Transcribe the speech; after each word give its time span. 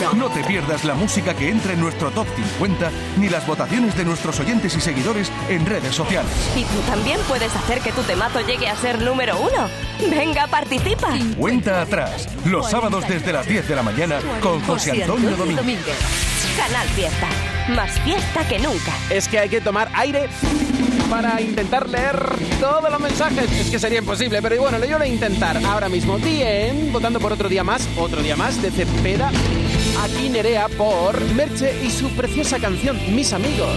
1. 0.00 0.14
No 0.14 0.28
te 0.28 0.42
pierdas 0.44 0.84
la 0.84 0.94
música 0.94 1.34
que 1.34 1.48
entra 1.48 1.72
en 1.72 1.80
nuestro 1.80 2.10
top 2.10 2.26
50 2.36 2.90
ni 3.18 3.28
las 3.28 3.46
votaciones 3.46 3.96
de 3.96 4.04
nuestros 4.04 4.38
oyentes 4.40 4.76
y 4.76 4.80
seguidores 4.80 5.30
en 5.48 5.64
redes 5.66 5.94
sociales. 5.94 6.30
Y 6.56 6.64
tú 6.64 6.78
también 6.86 7.20
puedes 7.28 7.54
hacer 7.54 7.80
que 7.80 7.92
tu 7.92 8.02
temazo 8.02 8.40
llegue 8.40 8.68
a 8.68 8.76
ser 8.76 9.00
número 9.00 9.38
uno. 9.38 9.68
Venga, 10.10 10.46
participa. 10.46 11.08
Cuenta 11.38 11.82
atrás, 11.82 12.28
los 12.44 12.70
sábados 12.70 13.06
desde 13.08 13.32
las 13.32 13.46
10 13.46 13.68
de 13.68 13.76
la 13.76 13.82
mañana 13.82 14.18
con 14.40 14.60
José 14.62 15.02
Antonio 15.02 15.30
Domínguez. 15.36 15.96
Canal 16.56 16.88
Fiesta. 16.88 17.28
Más 17.74 17.90
fiesta 18.00 18.46
que 18.46 18.58
nunca. 18.58 18.92
Es 19.10 19.26
que 19.26 19.38
hay 19.38 19.48
que 19.48 19.60
tomar 19.60 19.88
aire 19.94 20.28
para 21.10 21.40
intentar 21.40 21.88
leer 21.88 22.16
todos 22.60 22.90
los 22.90 23.00
mensajes. 23.00 23.50
Es 23.50 23.70
que 23.70 23.78
sería 23.78 23.98
imposible, 23.98 24.40
pero 24.42 24.60
bueno, 24.60 24.78
lo 24.78 24.86
voy 24.86 25.06
a 25.06 25.06
intentar 25.06 25.56
ahora 25.64 25.88
mismo. 25.88 26.18
Bien, 26.18 26.92
votando 26.92 27.20
por 27.20 27.32
otro 27.32 27.48
día 27.48 27.64
más, 27.64 27.88
otro 27.96 28.22
día 28.22 28.36
más 28.36 28.60
de 28.60 28.70
Cepeda. 28.70 29.30
Aquí 30.04 30.28
Nerea 30.28 30.68
por 30.68 31.18
Merche 31.32 31.82
y 31.82 31.90
su 31.90 32.10
preciosa 32.10 32.58
canción, 32.58 32.98
Mis 33.16 33.32
Amigos. 33.32 33.74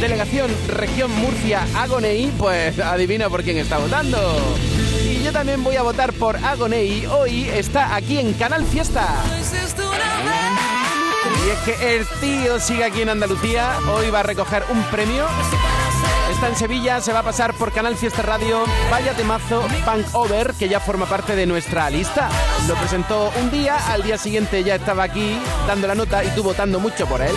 Delegación 0.00 0.48
Región 0.68 1.10
Murcia 1.10 1.66
Agonei, 1.74 2.30
pues 2.38 2.78
adivina 2.78 3.28
por 3.28 3.42
quién 3.42 3.58
está 3.58 3.78
votando. 3.78 4.16
Y 5.04 5.24
yo 5.24 5.32
también 5.32 5.64
voy 5.64 5.74
a 5.74 5.82
votar 5.82 6.12
por 6.12 6.36
Agonei. 6.36 7.06
Hoy 7.06 7.48
está 7.48 7.96
aquí 7.96 8.18
en 8.18 8.34
Canal 8.34 8.64
Fiesta. 8.64 9.16
Y 11.44 11.50
es 11.50 11.58
que 11.76 11.96
el 11.96 12.06
tío 12.20 12.60
sigue 12.60 12.84
aquí 12.84 13.02
en 13.02 13.08
Andalucía. 13.08 13.76
Hoy 13.92 14.10
va 14.10 14.20
a 14.20 14.22
recoger 14.22 14.62
un 14.70 14.80
premio. 14.84 15.26
Está 16.30 16.48
en 16.48 16.56
Sevilla, 16.56 17.00
se 17.00 17.12
va 17.12 17.20
a 17.20 17.22
pasar 17.22 17.54
por 17.54 17.72
Canal 17.72 17.96
Fiesta 17.96 18.22
Radio. 18.22 18.64
Vaya 18.90 19.14
temazo, 19.14 19.62
Punk 19.84 20.06
Over, 20.14 20.54
que 20.54 20.68
ya 20.68 20.80
forma 20.80 21.06
parte 21.06 21.36
de 21.36 21.46
nuestra 21.46 21.88
lista. 21.90 22.28
Lo 22.66 22.74
presentó 22.74 23.32
un 23.40 23.50
día, 23.50 23.76
al 23.92 24.02
día 24.02 24.18
siguiente 24.18 24.64
ya 24.64 24.76
estaba 24.76 25.04
aquí 25.04 25.38
dando 25.66 25.86
la 25.86 25.94
nota 25.94 26.24
y 26.24 26.28
tú 26.30 26.42
votando 26.42 26.80
mucho 26.80 27.06
por 27.06 27.22
él. 27.22 27.34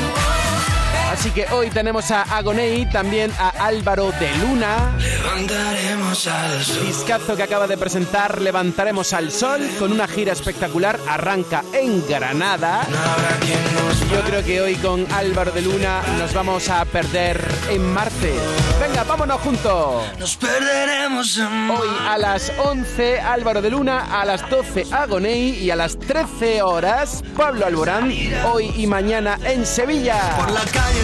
Así 1.12 1.32
que 1.32 1.48
hoy 1.52 1.70
tenemos 1.70 2.12
a 2.12 2.22
Agonei, 2.22 2.88
también 2.90 3.32
a 3.40 3.50
Álvaro 3.66 4.12
de 4.20 4.30
Luna. 4.38 4.96
Levantaremos 5.00 6.28
al 6.28 6.64
sol. 6.64 6.86
Discazo 6.86 7.36
que 7.36 7.44
acaba 7.44 7.66
de 7.66 7.78
presentar 7.78 8.40
Levantaremos 8.40 9.14
al 9.14 9.32
Sol 9.32 9.68
con 9.80 9.92
una 9.92 10.08
gira 10.08 10.34
espectacular. 10.34 11.00
Arranca 11.08 11.64
en 11.74 12.06
Granada. 12.08 12.86
No 12.90 12.98
habrá 13.00 13.40
quien 13.40 13.60
nos 13.74 13.97
Yo 14.12 14.22
creo 14.22 14.44
que 14.44 14.62
hoy 14.62 14.76
con 14.76 15.06
Álvaro 15.12 15.52
de 15.52 15.62
Luna 15.62 16.02
nos 16.18 16.34
vamos 16.34 16.70
a 16.70 16.86
perder 16.86 17.44
en 17.70 17.94
Marte. 17.94 18.34
Venga, 18.80 19.04
vámonos 19.04 19.42
juntos. 19.42 20.06
Nos 20.18 20.38
perderemos 20.38 21.38
en 21.38 21.70
Hoy 21.70 21.88
a 22.08 22.18
las 22.18 22.54
11 22.58 23.20
Álvaro 23.20 23.62
de 23.62 23.70
Luna, 23.70 24.20
a 24.22 24.24
las 24.24 24.50
12 24.50 24.86
Agonei 24.94 25.62
y 25.62 25.72
a 25.72 25.76
las 25.76 26.00
13 26.00 26.62
horas 26.62 27.22
Pablo 27.36 27.66
Alborán. 27.66 28.14
Hoy 28.52 28.72
y 28.78 28.88
mañana 28.88 29.38
en 29.44 29.66
Sevilla. 29.66 30.38
por 30.38 30.52
la 30.52 30.62
calle 30.62 31.02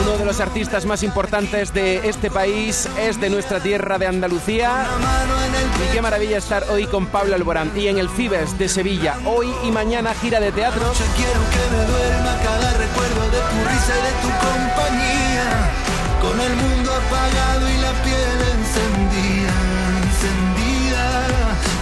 Uno 0.00 0.16
de 0.16 0.24
los 0.24 0.40
artistas 0.40 0.86
más 0.86 1.02
importantes 1.02 1.74
de 1.74 2.08
este 2.08 2.30
país 2.30 2.88
es 2.98 3.20
de 3.20 3.28
nuestra 3.28 3.60
tierra 3.60 3.98
de 3.98 4.06
Andalucía. 4.06 4.86
Y 5.84 5.92
qué 5.92 6.00
maravilla 6.00 6.38
estar 6.38 6.64
hoy 6.70 6.86
con 6.86 7.06
Pablo 7.06 7.34
Alborán 7.34 7.70
y 7.76 7.88
en 7.88 7.98
el 7.98 8.08
Fibes 8.08 8.58
de 8.58 8.68
Sevilla. 8.68 9.18
Hoy 9.26 9.52
y 9.62 9.70
mañana 9.70 10.14
gira 10.14 10.40
de 10.40 10.52
teatro. 10.52 10.80
Yo 10.80 11.04
quiero 11.16 11.40
que 11.50 11.76
me 11.76 11.84
duerma 11.84 12.45
cada 12.46 12.70
recuerdo 12.84 13.22
de 13.34 13.40
tu 13.50 13.58
risa 13.70 13.92
y 13.98 14.02
de 14.08 14.14
tu 14.22 14.30
compañía. 14.46 15.46
Con 16.22 16.40
el 16.40 16.54
mundo 16.62 16.90
apagado 17.02 17.64
y 17.68 17.76
la 17.86 17.92
piel 18.04 18.38
encendida, 18.56 19.54
encendida. 20.04 21.04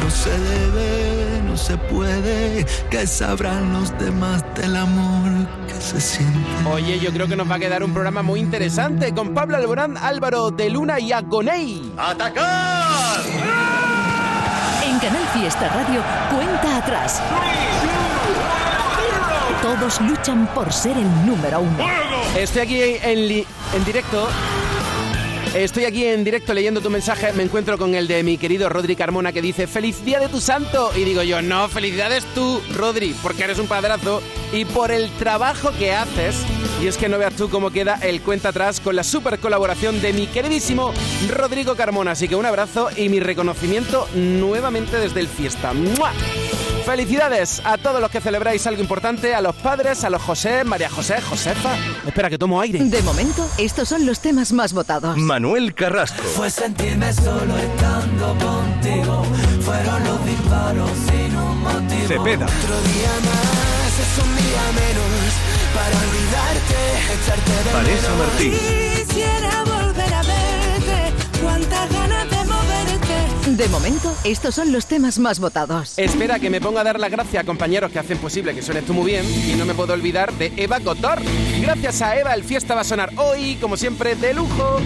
No 0.02 0.10
se 0.10 0.38
debe, 0.38 1.42
no 1.46 1.56
se 1.56 1.76
puede, 1.76 2.66
que 2.90 3.06
sabrán 3.06 3.72
los 3.74 3.96
demás 3.98 4.42
del 4.54 4.76
amor 4.76 5.30
que 5.68 5.80
se 5.80 6.00
siente. 6.00 6.38
Oye, 6.66 6.98
yo 6.98 7.12
creo 7.12 7.26
que 7.26 7.36
nos 7.36 7.50
va 7.50 7.56
a 7.56 7.58
quedar 7.58 7.82
un 7.82 7.92
programa 7.92 8.22
muy 8.22 8.40
interesante 8.40 9.14
con 9.14 9.34
Pablo 9.34 9.56
Alborán, 9.56 9.96
Álvaro 9.96 10.50
de 10.50 10.70
Luna 10.70 10.98
y 10.98 11.12
Agonei. 11.12 11.92
En 14.86 14.98
Canal 14.98 15.26
Fiesta 15.32 15.68
Radio, 15.68 16.02
cuenta 16.30 16.78
atrás. 16.78 17.22
Todos 19.64 19.98
luchan 20.02 20.46
por 20.54 20.70
ser 20.70 20.94
el 20.98 21.06
número 21.24 21.60
uno. 21.60 21.78
Estoy 22.38 22.60
aquí 22.60 22.82
en, 23.02 23.26
li- 23.28 23.46
en 23.74 23.84
directo. 23.86 24.28
Estoy 25.54 25.86
aquí 25.86 26.04
en 26.04 26.22
directo 26.22 26.52
leyendo 26.52 26.82
tu 26.82 26.90
mensaje. 26.90 27.32
Me 27.32 27.44
encuentro 27.44 27.78
con 27.78 27.94
el 27.94 28.06
de 28.06 28.22
mi 28.22 28.36
querido 28.36 28.68
Rodri 28.68 28.94
Carmona 28.94 29.32
que 29.32 29.40
dice: 29.40 29.66
¡Feliz 29.66 30.04
día 30.04 30.20
de 30.20 30.28
tu 30.28 30.38
santo! 30.38 30.90
Y 30.94 31.04
digo 31.04 31.22
yo: 31.22 31.40
No, 31.40 31.66
felicidades 31.70 32.26
tú, 32.34 32.60
Rodri, 32.74 33.14
porque 33.22 33.44
eres 33.44 33.58
un 33.58 33.66
padrazo 33.66 34.20
y 34.52 34.66
por 34.66 34.90
el 34.90 35.08
trabajo 35.12 35.70
que 35.78 35.94
haces. 35.94 36.36
Y 36.82 36.86
es 36.86 36.98
que 36.98 37.08
no 37.08 37.16
veas 37.16 37.32
tú 37.34 37.48
cómo 37.48 37.70
queda 37.70 37.98
el 38.02 38.20
cuenta 38.20 38.50
atrás 38.50 38.80
con 38.80 38.94
la 38.94 39.02
super 39.02 39.38
colaboración 39.38 40.02
de 40.02 40.12
mi 40.12 40.26
queridísimo 40.26 40.92
Rodrigo 41.30 41.74
Carmona. 41.74 42.10
Así 42.10 42.28
que 42.28 42.36
un 42.36 42.44
abrazo 42.44 42.90
y 42.94 43.08
mi 43.08 43.18
reconocimiento 43.18 44.08
nuevamente 44.14 44.98
desde 44.98 45.20
el 45.20 45.28
fiesta. 45.28 45.72
¡Mua! 45.72 46.10
Felicidades 46.84 47.62
a 47.64 47.78
todos 47.78 48.00
los 48.00 48.10
que 48.10 48.20
celebráis 48.20 48.66
algo 48.66 48.82
importante, 48.82 49.34
a 49.34 49.40
los 49.40 49.56
padres, 49.56 50.04
a 50.04 50.10
los 50.10 50.20
José, 50.22 50.64
María 50.64 50.90
José, 50.90 51.20
Josefa. 51.22 51.76
Espera 52.06 52.28
que 52.28 52.36
tomo 52.38 52.60
aire. 52.60 52.78
De 52.84 53.02
momento, 53.02 53.48
estos 53.56 53.88
son 53.88 54.04
los 54.04 54.20
temas 54.20 54.52
más 54.52 54.72
votados. 54.74 55.16
Manuel 55.16 55.74
Carrasco, 55.74 56.22
Fue 56.22 56.50
sentirme 56.50 57.12
solo 57.12 57.56
estando 57.56 58.36
contigo. 58.44 59.24
Fueron 59.62 60.04
los 60.04 60.26
disparos 60.26 60.90
sin 61.08 61.36
un 61.36 61.60
motivo. 61.62 62.06
Cepeda, 62.06 62.44
Otro 62.46 62.80
día 62.82 63.12
más 63.24 63.98
es 63.98 64.18
un 64.22 64.36
día 64.36 64.64
menos 64.76 65.32
para 65.74 65.96
olvidarte, 66.04 66.78
echarte 67.14 67.50
de 67.64 67.72
Vanessa 67.72 68.10
menos. 68.10 68.28
Martín, 68.28 68.52
Quisiera 69.06 69.64
volver 69.64 70.14
a 70.14 70.22
verte, 70.22 71.12
cuántas 71.42 71.90
ganas 71.92 72.33
de 73.56 73.68
momento, 73.68 74.12
estos 74.24 74.54
son 74.54 74.72
los 74.72 74.86
temas 74.86 75.18
más 75.18 75.38
votados. 75.38 75.96
Espera 75.98 76.40
que 76.40 76.50
me 76.50 76.60
ponga 76.60 76.80
a 76.80 76.84
dar 76.84 76.98
la 76.98 77.08
gracia 77.08 77.40
a 77.40 77.44
compañeros 77.44 77.92
que 77.92 78.00
hacen 78.00 78.18
posible 78.18 78.54
que 78.54 78.62
suenes 78.62 78.84
tú 78.84 78.94
muy 78.94 79.12
bien 79.12 79.24
y 79.24 79.54
no 79.54 79.64
me 79.64 79.74
puedo 79.74 79.92
olvidar 79.92 80.32
de 80.32 80.52
Eva 80.56 80.80
Cotor. 80.80 81.20
Gracias 81.60 82.02
a 82.02 82.18
Eva 82.18 82.34
el 82.34 82.42
fiesta 82.42 82.74
va 82.74 82.80
a 82.80 82.84
sonar 82.84 83.12
hoy, 83.16 83.56
como 83.60 83.76
siempre, 83.76 84.16
de 84.16 84.34
lujo. 84.34 84.80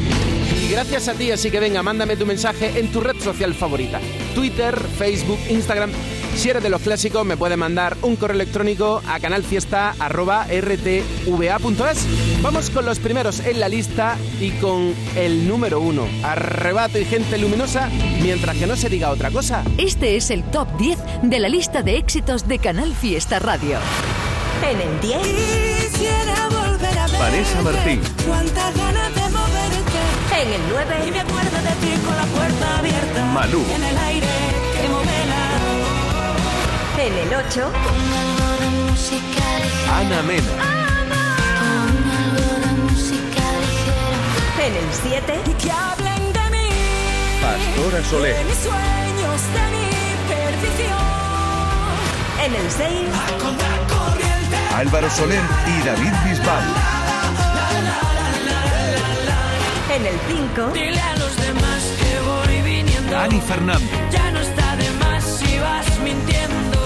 Y 0.62 0.70
gracias 0.70 1.08
a 1.08 1.14
ti, 1.14 1.30
así 1.30 1.50
que 1.50 1.60
venga, 1.60 1.82
mándame 1.82 2.16
tu 2.16 2.26
mensaje 2.26 2.78
en 2.78 2.92
tu 2.92 3.00
red 3.00 3.18
social 3.22 3.54
favorita. 3.54 4.00
Twitter, 4.34 4.78
Facebook, 4.98 5.38
Instagram. 5.48 5.90
Si 6.36 6.48
eres 6.50 6.62
de 6.62 6.68
los 6.70 6.80
clásicos, 6.82 7.24
me 7.26 7.36
puedes 7.36 7.58
mandar 7.58 7.96
un 8.02 8.14
correo 8.16 8.36
electrónico 8.36 9.02
a 9.08 9.18
canalfiesta.rtva.es. 9.18 12.06
Vamos 12.42 12.70
con 12.70 12.86
los 12.86 13.00
primeros 13.00 13.40
en 13.40 13.58
la 13.58 13.68
lista 13.68 14.16
y 14.40 14.52
con 14.52 14.94
el 15.16 15.48
número 15.48 15.80
uno. 15.80 16.06
Arrebato 16.22 16.96
y 16.98 17.04
gente 17.04 17.38
luminosa, 17.38 17.88
mientras 18.22 18.56
que 18.56 18.66
no 18.68 18.76
se 18.76 18.88
diga 18.88 19.10
otra 19.10 19.30
cosa. 19.32 19.64
Este 19.78 20.16
es 20.16 20.30
el 20.30 20.44
top 20.44 20.68
10 20.78 20.98
de 21.24 21.40
la 21.40 21.48
lista 21.48 21.82
de 21.82 21.96
éxitos 21.96 22.46
de 22.46 22.60
Canal 22.60 22.94
Fiesta 22.94 23.40
Radio. 23.40 23.78
En 24.68 24.80
el 24.80 25.00
10, 25.00 25.18
Quisiera 25.90 26.48
volver 26.50 26.98
a 26.98 27.02
verte. 27.08 27.18
Vanessa 27.18 27.62
Martín. 27.62 28.00
Cuántas 28.26 28.76
ganas 28.76 29.12
de 29.14 29.22
moverte. 29.22 29.98
en 30.40 30.52
el 30.52 30.60
9, 30.70 31.04
Y 31.08 31.10
me 31.10 31.18
acuerdo 31.20 31.50
de 31.50 31.74
ti 31.84 31.96
con 32.06 32.14
la 32.16 32.24
puerta 32.26 32.78
abierta. 32.78 33.24
Malú, 33.32 33.64
En 33.74 33.82
el 33.82 33.98
aire 33.98 34.26
que 34.80 34.88
modela. 34.88 35.37
En 37.00 37.14
el 37.14 37.32
8, 37.32 37.72
Ana 39.94 40.22
Mena, 40.22 40.52
en 44.66 44.74
el 44.76 44.92
7, 45.02 45.40
Y 45.46 45.52
que 45.54 45.70
hablen 45.70 46.32
de 46.32 46.50
mí. 46.50 46.68
Pastora 47.40 47.98
De 47.98 48.04
Soler, 48.04 48.44
mis 48.46 48.58
sueños, 48.58 49.40
de 49.54 49.64
mi 49.74 49.86
perdición. 50.28 50.98
en 52.44 52.54
el 52.54 52.70
6, 52.70 52.88
Álvaro 54.76 55.10
Soler 55.10 55.42
y 55.66 55.86
David 55.86 56.12
Bisbal. 56.24 56.64
en 59.94 60.06
el 60.06 60.18
5, 60.28 60.70
Dile 60.74 61.00
a 61.00 61.16
los 61.16 61.36
demás 61.36 61.82
que 62.00 62.20
voy 62.28 62.62
viniendo. 62.62 63.10
Dani 63.12 63.40
Fernández, 63.40 63.90
Ya 64.10 64.30
no 64.32 64.40
está 64.40 64.76
de 64.76 64.90
más 64.92 65.24
si 65.24 65.58
vas 65.58 65.98
mintiendo. 66.00 66.77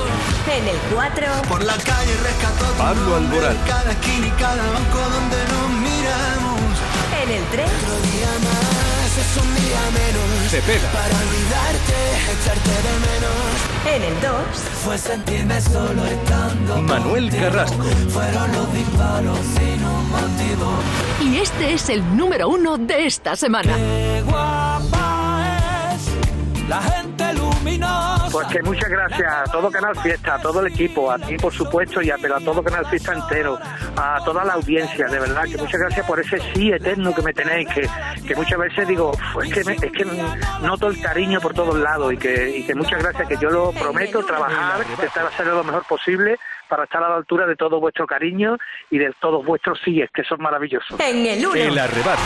En 0.49 0.69
el 0.69 0.77
4, 0.94 1.27
Por 1.49 1.62
la 1.65 1.75
calle 1.77 2.15
rescató 2.23 2.65
tu 2.65 2.79
Pablo 2.79 3.21
nombre 3.21 3.39
Alborán. 3.39 3.56
en 3.56 3.62
Cada 3.69 3.93
esquina 3.93 4.27
y 4.27 4.31
cada 4.31 4.62
banco 4.71 4.99
donde 4.99 5.39
nos 5.53 5.69
miramos. 5.81 6.61
en 7.23 7.31
el 7.31 7.44
3, 7.53 7.67
Otro 7.71 7.97
día 8.11 8.33
más 8.43 9.19
es 9.19 9.37
un 9.43 9.55
día 9.55 9.81
menos 9.93 10.50
Cepeda, 10.50 10.91
para 10.93 11.15
olvidarte, 11.25 11.99
echarte 12.33 12.71
de 12.71 12.94
menos. 13.09 13.94
en 13.94 14.03
el 14.03 14.21
2, 14.21 14.33
Fue 14.85 14.99
sentirme 14.99 15.61
solo 15.61 16.05
estando 16.06 16.83
Manuel 16.83 17.25
contigo. 17.31 17.43
Carrasco, 17.50 17.83
Fueron 18.11 18.53
los 18.53 18.75
disparos 18.75 19.38
sin 19.56 19.85
un 19.85 20.11
motivo. 20.11 20.73
Y 21.23 21.37
este 21.38 21.73
es 21.75 21.88
el 21.88 22.17
número 22.17 22.49
uno 22.49 22.77
de 22.79 23.06
esta 23.06 23.37
semana. 23.37 23.75
Qué 23.77 24.23
guapa 24.27 25.95
es 25.95 26.69
la 26.69 26.83
gente. 26.83 27.01
Pues 28.32 28.46
que 28.49 28.62
muchas 28.62 28.88
gracias 28.88 29.31
a 29.31 29.44
todo 29.44 29.70
Canal 29.70 29.94
Fiesta, 30.00 30.34
a 30.37 30.38
todo 30.40 30.61
el 30.61 30.69
equipo, 30.73 31.11
a 31.11 31.19
ti 31.19 31.37
por 31.37 31.52
supuesto, 31.52 32.00
y 32.00 32.11
a, 32.11 32.17
pero 32.17 32.37
a 32.37 32.40
todo 32.40 32.62
Canal 32.62 32.87
Fiesta 32.87 33.12
entero, 33.12 33.58
a 33.96 34.19
toda 34.25 34.43
la 34.44 34.55
audiencia, 34.55 35.06
de 35.06 35.19
verdad, 35.20 35.43
que 35.44 35.58
muchas 35.58 35.79
gracias 35.79 36.06
por 36.06 36.19
ese 36.19 36.38
sí 36.55 36.73
eterno 36.73 37.14
que 37.14 37.20
me 37.23 37.34
tenéis, 37.34 37.69
que, 37.69 37.87
que 38.26 38.34
muchas 38.34 38.58
veces 38.58 38.88
digo, 38.88 39.11
"Uf, 39.11 39.44
es 39.44 39.52
que, 39.52 39.64
me- 39.64 39.75
es 39.75 39.93
que 39.93 40.06
noto 40.62 40.88
el 40.88 41.00
cariño 41.02 41.40
por 41.40 41.52
todos 41.52 41.76
lados 41.79 42.11
y 42.12 42.17
que, 42.17 42.56
y 42.58 42.67
que 42.67 42.75
muchas 42.75 43.02
gracias, 43.02 43.29
que 43.29 43.37
yo 43.37 43.50
lo 43.50 43.70
prometo, 43.73 44.25
trabajar, 44.25 44.81
intentar 44.90 45.26
hacer 45.26 45.46
lo 45.49 45.62
mejor 45.62 45.85
posible 45.87 46.38
para 46.69 46.85
estar 46.85 47.02
a 47.05 47.11
la 47.11 47.17
altura 47.17 47.46
de 47.46 47.55
todo 47.56 47.81
vuestro 47.81 48.06
cariño 48.06 48.56
y 48.90 48.96
de 48.96 49.12
todos 49.20 49.44
vuestros 49.44 49.78
síes, 49.85 50.08
que 50.14 50.25
son 50.25 50.40
maravillosos. 50.40 50.99
En 51.00 51.26
el 51.26 51.44
uno. 51.46 51.55
El 51.55 51.78
arrebato. 51.78 52.23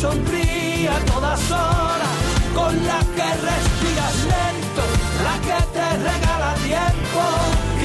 Sonríe 0.00 0.88
a 0.88 0.98
todas 1.12 1.50
horas, 1.50 2.16
con 2.54 2.74
la 2.86 3.00
que 3.16 3.28
respiras 3.48 4.16
lento, 4.32 4.82
la 5.26 5.36
que 5.46 5.58
te 5.74 5.86
regala 6.08 6.54
tiempo, 6.64 7.22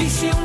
y 0.01 0.09
si 0.09 0.27
un 0.27 0.44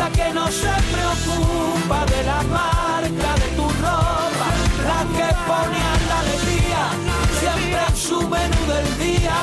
esa 0.00 0.10
que 0.12 0.32
no 0.32 0.46
se 0.48 0.72
preocupa 0.92 2.06
de 2.06 2.22
la 2.24 2.42
marca 2.42 3.34
de 3.42 3.48
tu 3.56 3.64
ropa, 3.64 4.48
la 4.88 5.00
que 5.16 5.28
pone 5.48 5.80
a 5.92 5.96
la 6.08 6.20
alegría 6.20 6.82
siempre 7.38 7.80
en 7.88 7.96
su 7.96 8.20
menú 8.28 8.60
del 8.72 8.98
día, 8.98 9.36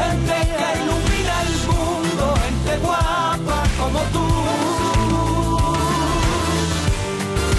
gente 0.00 0.36
que 0.58 0.68
ilumina 0.82 1.34
el 1.46 1.54
mundo, 1.68 2.34
gente 2.44 2.78
guapa 2.84 3.62
como 3.78 4.00
tú. 4.14 4.26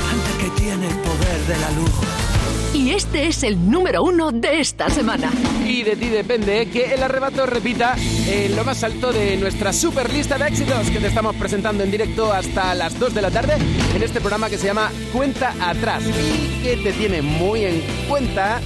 Gente 0.09 0.31
que 0.43 0.61
tiene 0.61 0.87
el 0.87 0.97
poder 0.99 1.39
de 1.47 1.57
la 1.57 1.71
luz. 1.71 2.06
Y 2.77 2.91
este 2.91 3.25
es 3.25 3.41
el 3.41 3.71
número 3.71 4.03
uno 4.03 4.31
de 4.31 4.59
esta 4.59 4.87
semana. 4.87 5.31
Y 5.65 5.81
de 5.81 5.95
ti 5.95 6.09
depende 6.09 6.69
que 6.69 6.93
el 6.93 7.01
arrebato 7.01 7.47
repita 7.47 7.95
en 8.27 8.55
lo 8.55 8.63
más 8.63 8.83
alto 8.83 9.11
de 9.11 9.35
nuestra 9.35 9.73
super 9.73 10.13
lista 10.13 10.37
de 10.37 10.47
éxitos 10.47 10.91
que 10.91 10.99
te 10.99 11.07
estamos 11.07 11.35
presentando 11.37 11.83
en 11.83 11.89
directo 11.89 12.31
hasta 12.31 12.75
las 12.75 12.99
2 12.99 13.15
de 13.15 13.21
la 13.23 13.31
tarde 13.31 13.55
en 13.95 14.03
este 14.03 14.19
programa 14.19 14.47
que 14.47 14.59
se 14.59 14.67
llama 14.67 14.91
Cuenta 15.11 15.55
Atrás 15.59 16.03
y 16.05 16.61
que 16.61 16.77
te 16.77 16.93
tiene 16.93 17.23
muy 17.23 17.65
en 17.65 17.81
cuenta 18.07 18.61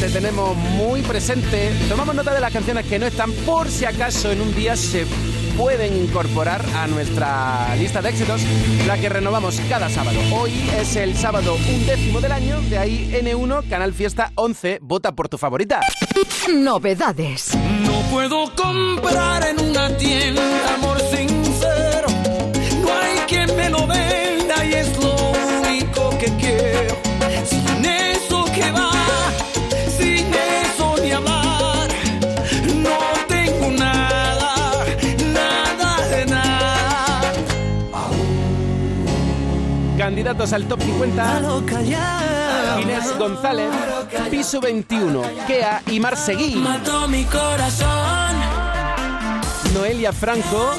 te 0.00 0.08
tenemos 0.08 0.56
muy 0.56 1.02
presente. 1.02 1.72
Tomamos 1.90 2.14
nota 2.14 2.34
de 2.34 2.40
las 2.40 2.52
canciones 2.52 2.86
que 2.86 2.98
no 2.98 3.06
están 3.06 3.32
por 3.46 3.68
si 3.68 3.84
acaso 3.84 4.32
en 4.32 4.40
un 4.40 4.54
día 4.54 4.76
se 4.76 5.04
pueden 5.56 5.96
incorporar 5.96 6.64
a 6.74 6.86
nuestra 6.86 7.74
lista 7.76 8.02
de 8.02 8.10
éxitos, 8.10 8.42
la 8.86 8.98
que 8.98 9.08
renovamos 9.08 9.60
cada 9.68 9.88
sábado. 9.88 10.18
Hoy 10.32 10.52
es 10.78 10.96
el 10.96 11.16
sábado 11.16 11.54
undécimo 11.54 12.20
del 12.20 12.32
año, 12.32 12.60
de 12.62 12.78
ahí 12.78 13.10
N1, 13.12 13.68
Canal 13.68 13.92
Fiesta 13.92 14.32
11, 14.34 14.78
vota 14.82 15.12
por 15.12 15.28
tu 15.28 15.38
favorita. 15.38 15.80
Novedades. 16.52 17.56
No 17.84 18.00
puedo 18.10 18.54
comprar 18.54 19.46
en 19.48 19.60
una 19.60 19.96
tienda 19.96 20.74
amor 20.74 20.93
Candidatos 40.24 40.54
al 40.54 40.66
top 40.66 40.80
50. 40.80 41.40
Inés 42.80 43.18
González, 43.18 43.68
Piso 44.30 44.58
21, 44.58 45.20
Kea 45.46 45.82
y 45.86 46.00
Marseguí. 46.00 46.54
Mató 46.54 47.06
mi 47.08 47.24
corazón, 47.24 48.34
Noelia 49.74 50.14
Franco 50.14 50.72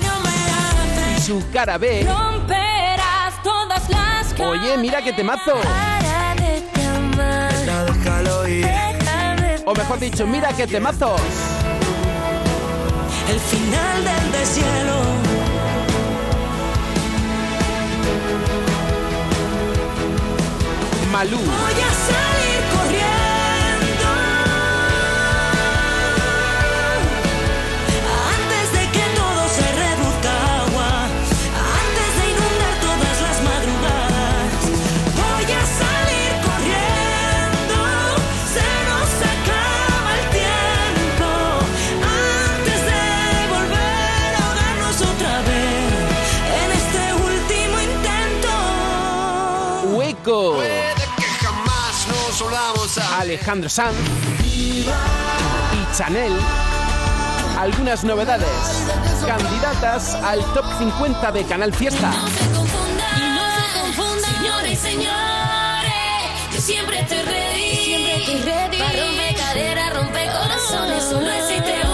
y 1.16 1.22
su 1.22 1.44
cara 1.54 1.78
B. 1.78 2.08
Romperás 2.10 3.36
todas 3.44 3.88
las 3.88 4.34
Oye, 4.40 4.80
mira 4.80 5.04
qué 5.04 5.14
temazo. 5.14 5.54
O 9.68 9.74
mejor 9.76 10.00
dicho, 10.00 10.26
mira 10.26 10.54
qué 10.54 10.66
temazo. 10.66 11.16
El 13.30 13.40
final 13.40 14.04
del 14.04 14.32
deshielo. 14.32 14.95
Malú, 21.16 21.38
Voy 21.38 21.46
a 21.46 21.94
salir 21.94 22.35
Alejandro 53.36 53.70
Sanz 53.70 53.98
y 54.46 54.86
Chanel. 55.94 56.32
Algunas 57.60 58.06
novedades. 58.06 58.48
Candidatas 59.28 60.16
al 60.16 60.40
top 60.54 60.64
50 60.80 61.34
de 61.34 61.44
Canal 61.44 61.74
Fiesta. 61.74 62.12
No 62.12 62.28
se 62.30 62.46
confundan, 62.56 63.18
y 63.18 63.36
no 63.36 63.44
se 63.52 63.80
confundan, 63.82 64.36
señores 64.36 64.72
y 64.72 64.76
señores. 64.78 65.14
Yo 66.54 66.62
siempre 66.62 67.02
estoy 67.02 67.24
ready, 67.24 67.76
siempre 67.84 68.16
estoy 68.16 68.42
ready. 68.44 68.78
Para 68.78 69.06
romper 69.06 69.36
caderas, 69.36 69.94
romper 69.94 70.30
corazones, 70.32 71.04
solo 71.04 71.30
existe 71.30 71.85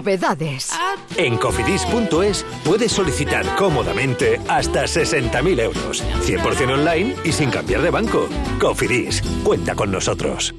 Novedades. 0.00 0.70
En 1.18 1.36
cofidis.es 1.36 2.46
puedes 2.64 2.90
solicitar 2.90 3.44
cómodamente 3.56 4.40
hasta 4.48 4.84
60.000 4.84 5.60
euros, 5.60 6.02
100% 6.24 6.72
online 6.72 7.16
y 7.22 7.32
sin 7.32 7.50
cambiar 7.50 7.82
de 7.82 7.90
banco. 7.90 8.26
Cofidis, 8.58 9.20
cuenta 9.44 9.74
con 9.74 9.90
nosotros. 9.90 10.54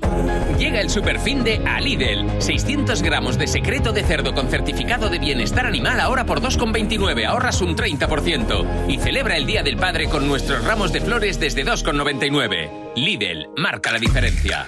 Llega 0.59 0.79
el 0.79 0.91
superfin 0.91 1.43
de 1.43 1.59
a 1.65 1.81
Lidl. 1.81 2.39
600 2.39 3.01
gramos 3.01 3.39
de 3.39 3.47
secreto 3.47 3.91
de 3.91 4.03
cerdo 4.03 4.35
con 4.35 4.47
certificado 4.47 5.09
de 5.09 5.17
bienestar 5.17 5.65
animal 5.65 5.99
ahora 5.99 6.27
por 6.27 6.39
2,29. 6.39 7.25
Ahorras 7.25 7.61
un 7.61 7.75
30%. 7.75 8.89
Y 8.89 8.99
celebra 8.99 9.37
el 9.37 9.47
Día 9.47 9.63
del 9.63 9.77
Padre 9.77 10.07
con 10.07 10.27
nuestros 10.27 10.63
ramos 10.63 10.93
de 10.93 11.01
flores 11.01 11.39
desde 11.39 11.65
2,99. 11.65 12.93
Lidl, 12.95 13.49
marca 13.57 13.91
la 13.91 13.97
diferencia. 13.97 14.67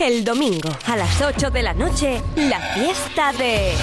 El 0.00 0.24
domingo 0.24 0.70
a 0.86 0.96
las 0.96 1.20
8 1.20 1.50
de 1.50 1.62
la 1.62 1.74
noche, 1.74 2.22
la 2.34 2.58
fiesta 2.58 3.32
de... 3.34 3.74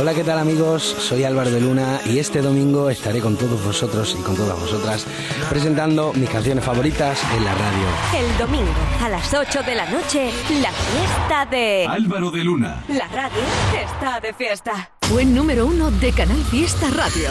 Hola, 0.00 0.12
¿qué 0.12 0.24
tal 0.24 0.40
amigos? 0.40 0.82
Soy 0.82 1.22
Álvaro 1.22 1.52
de 1.52 1.60
Luna 1.60 2.00
y 2.04 2.18
este 2.18 2.42
domingo 2.42 2.90
estaré 2.90 3.20
con 3.20 3.36
todos 3.36 3.64
vosotros 3.64 4.16
y 4.18 4.22
con 4.24 4.34
todas 4.34 4.58
vosotras 4.58 5.06
presentando 5.48 6.12
mis 6.14 6.28
canciones 6.28 6.64
favoritas 6.64 7.20
en 7.36 7.44
la 7.44 7.54
radio. 7.54 7.86
El 8.18 8.38
domingo 8.38 8.72
a 9.04 9.08
las 9.08 9.32
8 9.32 9.62
de 9.62 9.74
la 9.76 9.88
noche, 9.88 10.32
la 10.60 10.72
fiesta 10.72 11.46
de... 11.46 11.86
Álvaro 11.88 12.32
de 12.32 12.42
Luna. 12.42 12.82
La 12.88 13.06
radio 13.06 13.42
está 13.84 14.18
de 14.18 14.34
fiesta. 14.34 14.90
Buen 15.10 15.32
número 15.32 15.66
uno 15.66 15.92
de 15.92 16.12
Canal 16.12 16.42
Fiesta 16.50 16.88
Radio. 16.90 17.30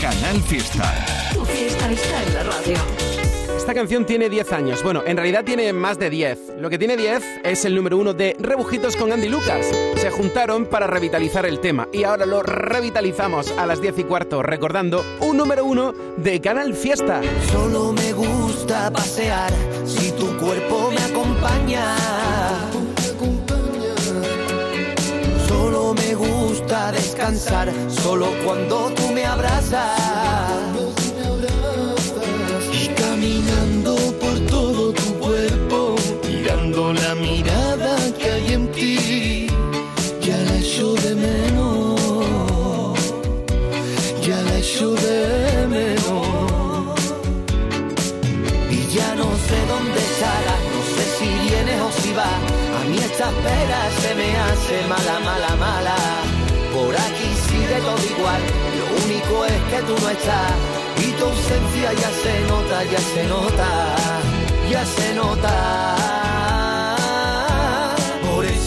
Canal 0.00 0.40
Fiesta. 0.42 0.94
Tu 1.34 1.44
fiesta 1.44 1.90
está 1.90 2.22
en 2.22 2.34
la 2.34 2.42
radio. 2.44 3.19
Esta 3.60 3.74
canción 3.74 4.06
tiene 4.06 4.30
10 4.30 4.52
años. 4.54 4.82
Bueno, 4.82 5.02
en 5.06 5.18
realidad 5.18 5.44
tiene 5.44 5.70
más 5.74 5.98
de 5.98 6.08
10. 6.08 6.54
Lo 6.58 6.70
que 6.70 6.78
tiene 6.78 6.96
10 6.96 7.22
es 7.44 7.66
el 7.66 7.74
número 7.74 7.98
uno 7.98 8.14
de 8.14 8.34
Rebujitos 8.40 8.96
con 8.96 9.12
Andy 9.12 9.28
Lucas. 9.28 9.66
Se 9.96 10.10
juntaron 10.10 10.64
para 10.64 10.86
revitalizar 10.86 11.44
el 11.44 11.60
tema 11.60 11.86
y 11.92 12.04
ahora 12.04 12.24
lo 12.24 12.42
revitalizamos 12.42 13.52
a 13.58 13.66
las 13.66 13.82
10 13.82 13.98
y 13.98 14.04
cuarto, 14.04 14.42
recordando 14.42 15.04
un 15.20 15.36
número 15.36 15.66
uno 15.66 15.92
de 16.16 16.40
Canal 16.40 16.72
Fiesta. 16.72 17.20
Solo 17.52 17.92
me 17.92 18.14
gusta 18.14 18.90
pasear 18.90 19.52
si 19.84 20.10
tu 20.12 20.38
cuerpo 20.38 20.90
me 20.90 21.02
acompaña. 21.02 21.94
Solo 25.46 25.94
me 25.94 26.14
gusta 26.14 26.92
descansar, 26.92 27.70
solo 27.90 28.28
cuando 28.42 28.90
tú 28.94 29.12
me 29.12 29.26
abrazas. 29.26 30.69
La 36.94 37.14
mirada 37.14 37.96
que 38.18 38.30
hay 38.30 38.52
en 38.52 38.72
ti, 38.72 39.46
ya 40.20 40.36
la 40.36 40.56
echo 40.56 40.94
de 40.94 41.14
menos, 41.14 42.98
ya 44.26 44.36
la 44.42 44.58
echo 44.58 44.90
de 45.06 45.66
menos. 45.68 46.98
Y 48.70 48.78
ya 48.96 49.14
no 49.14 49.28
sé 49.46 49.58
dónde 49.72 49.98
estará, 50.10 50.56
no 50.74 50.80
sé 50.94 51.04
si 51.18 51.28
viene 51.48 51.80
o 51.80 51.90
si 52.00 52.12
va. 52.12 52.32
A 52.78 52.84
mí 52.88 52.98
esta 52.98 53.26
espera 53.30 53.80
se 54.02 54.14
me 54.14 54.28
hace 54.46 54.76
mala, 54.88 55.16
mala, 55.28 55.56
mala. 55.56 55.96
Por 56.74 56.94
aquí 56.94 57.28
sigue 57.48 57.78
todo 57.86 58.04
igual, 58.14 58.42
lo 58.78 58.86
único 59.04 59.44
es 59.44 59.60
que 59.70 59.80
tú 59.86 59.94
no 60.02 60.08
estás 60.10 60.54
y 60.98 61.12
tu 61.12 61.24
ausencia 61.24 61.92
ya 62.02 62.10
se 62.22 62.34
nota, 62.50 62.84
ya 62.84 63.00
se 63.14 63.22
nota, 63.26 63.68
ya 64.70 64.84
se 64.84 65.14
nota. 65.14 66.09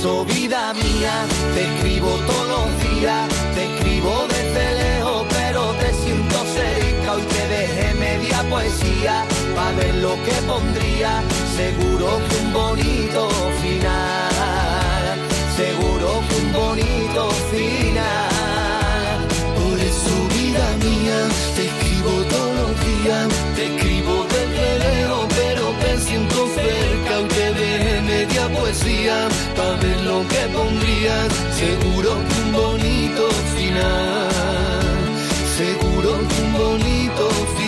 Por 0.04 0.12
eso, 0.12 0.26
vida 0.26 0.74
mía, 0.74 1.26
te 1.56 1.64
escribo 1.64 2.10
todos 2.28 2.48
los 2.50 2.92
días, 2.92 3.30
te 3.56 3.74
escribo 3.74 4.28
desde 4.28 4.76
lejos, 4.76 5.26
pero 5.30 5.72
te 5.80 5.94
siento 5.94 6.44
cerca. 6.54 7.14
Hoy 7.14 7.22
te 7.22 7.48
dejé 7.48 7.94
media 7.94 8.44
poesía 8.50 9.24
para 9.56 9.72
ver 9.78 9.96
lo 9.96 10.22
que 10.26 10.34
pondría. 10.46 11.24
Seguro 11.56 12.20
que 12.28 12.36
un 12.36 12.52
bonito 12.52 13.30
final, 13.62 15.16
seguro 15.56 16.22
que 16.28 16.36
un 16.36 16.52
bonito 16.52 17.30
final. 17.54 19.28
Por 19.56 19.80
eso, 19.80 20.14
vida 20.36 20.66
mía, 20.84 21.30
te 21.56 21.68
escribo 21.68 22.12
todos 22.30 22.56
los 22.58 22.74
días, 22.86 23.28
te 23.56 23.64
escribo 23.68 23.93
para 29.56 29.76
ver 29.78 30.02
lo 30.02 30.28
que 30.28 30.48
pondrías. 30.52 31.32
Seguro 31.56 32.16
un 32.16 32.54
bonito 32.54 33.30
final, 33.56 34.30
seguro 35.58 36.16
un 36.16 36.54
bonito 36.54 37.30
final. 37.30 37.63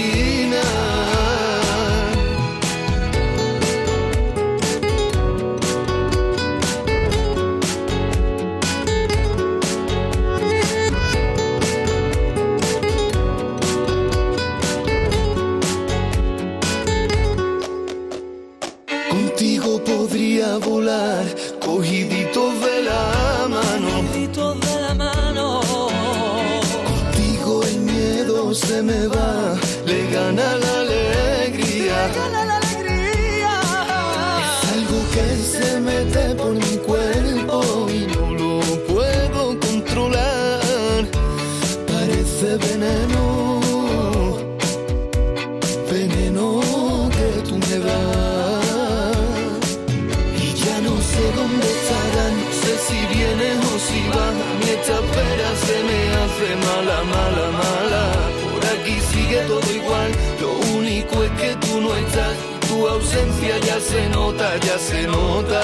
Mala, 56.68 57.04
mala, 57.04 57.46
mala. 57.62 58.04
Por 58.44 58.66
aquí 58.74 59.00
sigue 59.12 59.40
todo 59.48 59.72
igual, 59.72 60.12
lo 60.42 60.52
único 60.78 61.24
es 61.24 61.32
que 61.32 61.56
tú 61.56 61.82
no 61.82 61.96
estás. 61.96 62.36
Tu 62.68 62.88
ausencia 62.88 63.58
ya 63.60 63.80
se 63.80 64.10
nota, 64.10 64.58
ya 64.58 64.78
se 64.78 65.04
nota, 65.08 65.62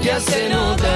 ya 0.00 0.20
se 0.20 0.48
nota. 0.48 0.92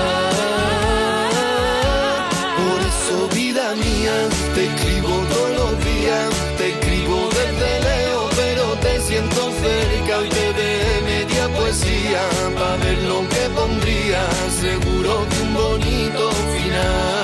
Por 2.59 2.81
eso, 2.93 3.29
vida 3.35 3.75
mía, 3.75 4.17
te 4.55 4.65
escribo 4.67 5.13
todos 5.33 5.51
los 5.59 5.85
días, 5.85 6.29
te 6.57 6.71
escribo 6.71 7.29
desde 7.41 7.71
lejos, 7.89 8.33
pero 8.37 8.65
te 8.85 9.01
siento 9.01 9.51
cerca. 9.65 10.19
Hoy 10.19 10.29
te 10.29 10.53
dejé 10.53 11.01
media 11.05 11.49
poesía 11.49 12.23
para 12.55 12.77
ver 12.77 12.99
lo 13.03 13.29
que 13.29 13.45
pondría. 13.55 14.23
Seguro 14.61 15.27
que 15.29 15.43
un 15.43 15.55
bonito 15.55 16.31
final, 16.55 17.24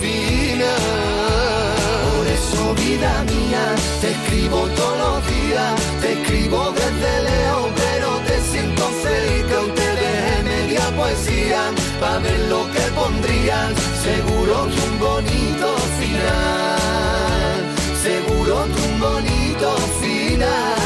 Por 0.00 0.08
eso, 2.26 2.74
vida 2.74 3.22
mía, 3.24 3.74
te 4.00 4.12
escribo 4.12 4.66
todos 4.68 4.98
los 4.98 5.26
días, 5.26 5.74
te 6.00 6.12
escribo 6.14 6.72
desde 6.72 7.22
lejos, 7.22 7.70
pero 7.76 8.08
te 8.26 8.40
siento 8.40 8.90
cerca. 9.02 9.60
Hoy 9.60 9.70
te 9.72 9.82
dejé 9.82 10.42
media 10.42 10.80
poesía 10.96 11.70
para 12.00 12.18
ver 12.20 12.40
lo 12.48 12.70
que 12.72 12.80
pondrías. 12.94 13.74
Seguro 14.02 14.68
que 14.72 14.80
un 14.88 14.98
bonito 14.98 15.76
final, 16.00 17.60
seguro 18.02 18.64
que 18.74 18.80
un 18.88 19.00
bonito 19.00 19.76
final. 20.00 20.80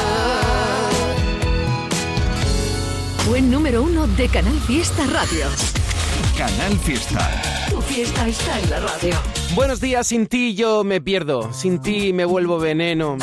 Buen 3.28 3.48
número 3.48 3.84
uno 3.84 4.08
de 4.08 4.28
Canal 4.28 4.58
Fiesta 4.66 5.06
Radio. 5.06 5.83
Canal 6.46 6.76
Fiesta. 6.80 7.30
Tu 7.70 7.80
fiesta 7.80 8.28
está 8.28 8.60
en 8.60 8.68
la 8.68 8.80
radio. 8.80 9.14
Buenos 9.54 9.80
días, 9.80 10.06
sin 10.06 10.26
ti 10.26 10.54
yo 10.54 10.84
me 10.84 11.00
pierdo, 11.00 11.50
sin 11.54 11.80
ti 11.80 12.12
me 12.12 12.26
vuelvo 12.26 12.58
veneno. 12.58 13.16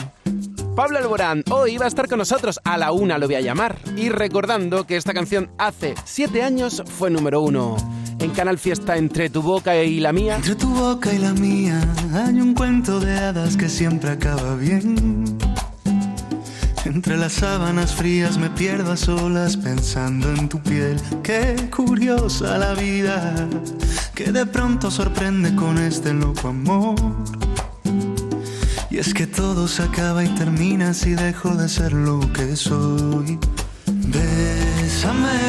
Pablo 0.76 0.98
Alborán 0.98 1.44
hoy 1.52 1.78
va 1.78 1.86
a 1.86 1.88
estar 1.88 2.08
con 2.08 2.18
nosotros, 2.18 2.60
a 2.64 2.80
la 2.80 2.92
una 2.92 3.20
lo 3.20 3.28
voy 3.28 3.36
a 3.36 3.42
llamar. 3.42 3.78
Y 3.96 4.10
recordando 4.10 4.88
que 4.88 4.96
esta 4.96 5.14
canción 5.14 5.52
hace 5.60 5.94
siete 6.04 6.42
años 6.42 6.82
fue 6.98 7.12
número 7.12 7.42
uno. 7.42 7.78
En 8.18 8.32
Canal 8.32 8.58
Fiesta 8.58 8.98
entre 8.98 9.30
tu 9.30 9.44
boca 9.44 9.76
y 9.76 10.00
la 10.00 10.14
mía. 10.14 10.38
Entre 10.38 10.56
tu 10.56 10.74
boca 10.74 11.14
y 11.14 11.20
la 11.20 11.34
mía 11.34 11.80
hay 12.16 12.42
un 12.42 12.56
cuento 12.56 13.00
de 13.00 13.20
hadas 13.20 13.56
que 13.56 13.70
siempre 13.70 14.10
acaba 14.10 14.56
bien. 14.56 15.38
Entre 16.94 17.16
las 17.16 17.32
sábanas 17.32 17.96
frías 17.96 18.38
me 18.38 18.50
pierdo 18.50 18.92
a 18.92 18.98
solas 18.98 19.56
pensando 19.56 20.30
en 20.30 20.50
tu 20.50 20.60
piel. 20.60 21.00
Qué 21.24 21.56
curiosa 21.74 22.58
la 22.58 22.74
vida 22.74 23.48
que 24.14 24.34
de 24.34 24.46
pronto 24.46 24.92
sorprende 24.92 25.56
con 25.56 25.78
este 25.78 26.14
loco 26.14 26.50
amor. 26.50 26.96
Y 28.90 28.98
es 28.98 29.14
que 29.14 29.26
todo 29.26 29.70
se 29.70 29.84
acaba 29.84 30.26
y 30.26 30.28
termina 30.36 30.94
si 30.94 31.12
dejo 31.14 31.56
de 31.56 31.70
ser 31.70 31.94
lo 31.94 32.20
que 32.34 32.58
soy. 32.58 33.40
Bésame, 33.88 35.40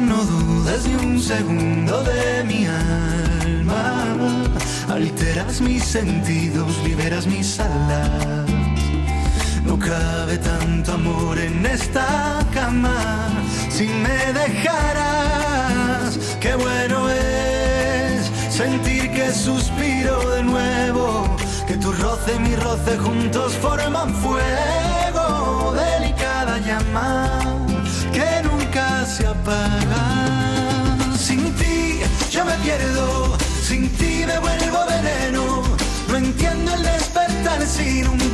no 0.00 0.24
dudes 0.24 0.88
ni 0.88 1.06
un 1.06 1.20
segundo 1.20 2.02
de 2.02 2.42
mi 2.42 2.66
alma. 2.66 4.04
Alteras 4.88 5.60
mis 5.60 5.84
sentidos, 5.84 6.82
liberas 6.84 7.28
mis 7.28 7.60
alas. 7.60 8.63
No 9.64 9.78
cabe 9.78 10.38
tanto 10.38 10.92
amor 10.92 11.38
en 11.38 11.64
esta 11.64 12.38
cama 12.52 13.28
si 13.70 13.86
me 13.86 14.32
dejaras. 14.32 16.18
Qué 16.40 16.54
bueno 16.54 17.08
es 17.10 18.30
sentir 18.54 19.10
que 19.12 19.32
suspiro 19.32 20.30
de 20.30 20.42
nuevo, 20.42 21.36
que 21.66 21.76
tu 21.76 21.92
roce 21.92 22.34
y 22.36 22.38
mi 22.40 22.54
roce 22.56 22.98
juntos 22.98 23.54
forman 23.54 24.14
fuego, 24.14 25.74
delicada 25.74 26.58
llama 26.58 27.40
que 28.12 28.42
nunca 28.44 29.04
se 29.06 29.26
apaga. 29.26 30.04
Sin 31.16 31.52
ti 31.54 32.00
yo 32.30 32.44
me 32.44 32.54
pierdo, 32.64 33.36
sin 33.62 33.88
ti 33.96 34.24
me 34.26 34.38
vuelvo 34.38 34.78
veneno. 34.86 35.62
No 36.08 36.16
entiendo 36.16 36.74
el 36.74 36.82
despertar 36.82 37.66
sin 37.66 38.06
un 38.08 38.33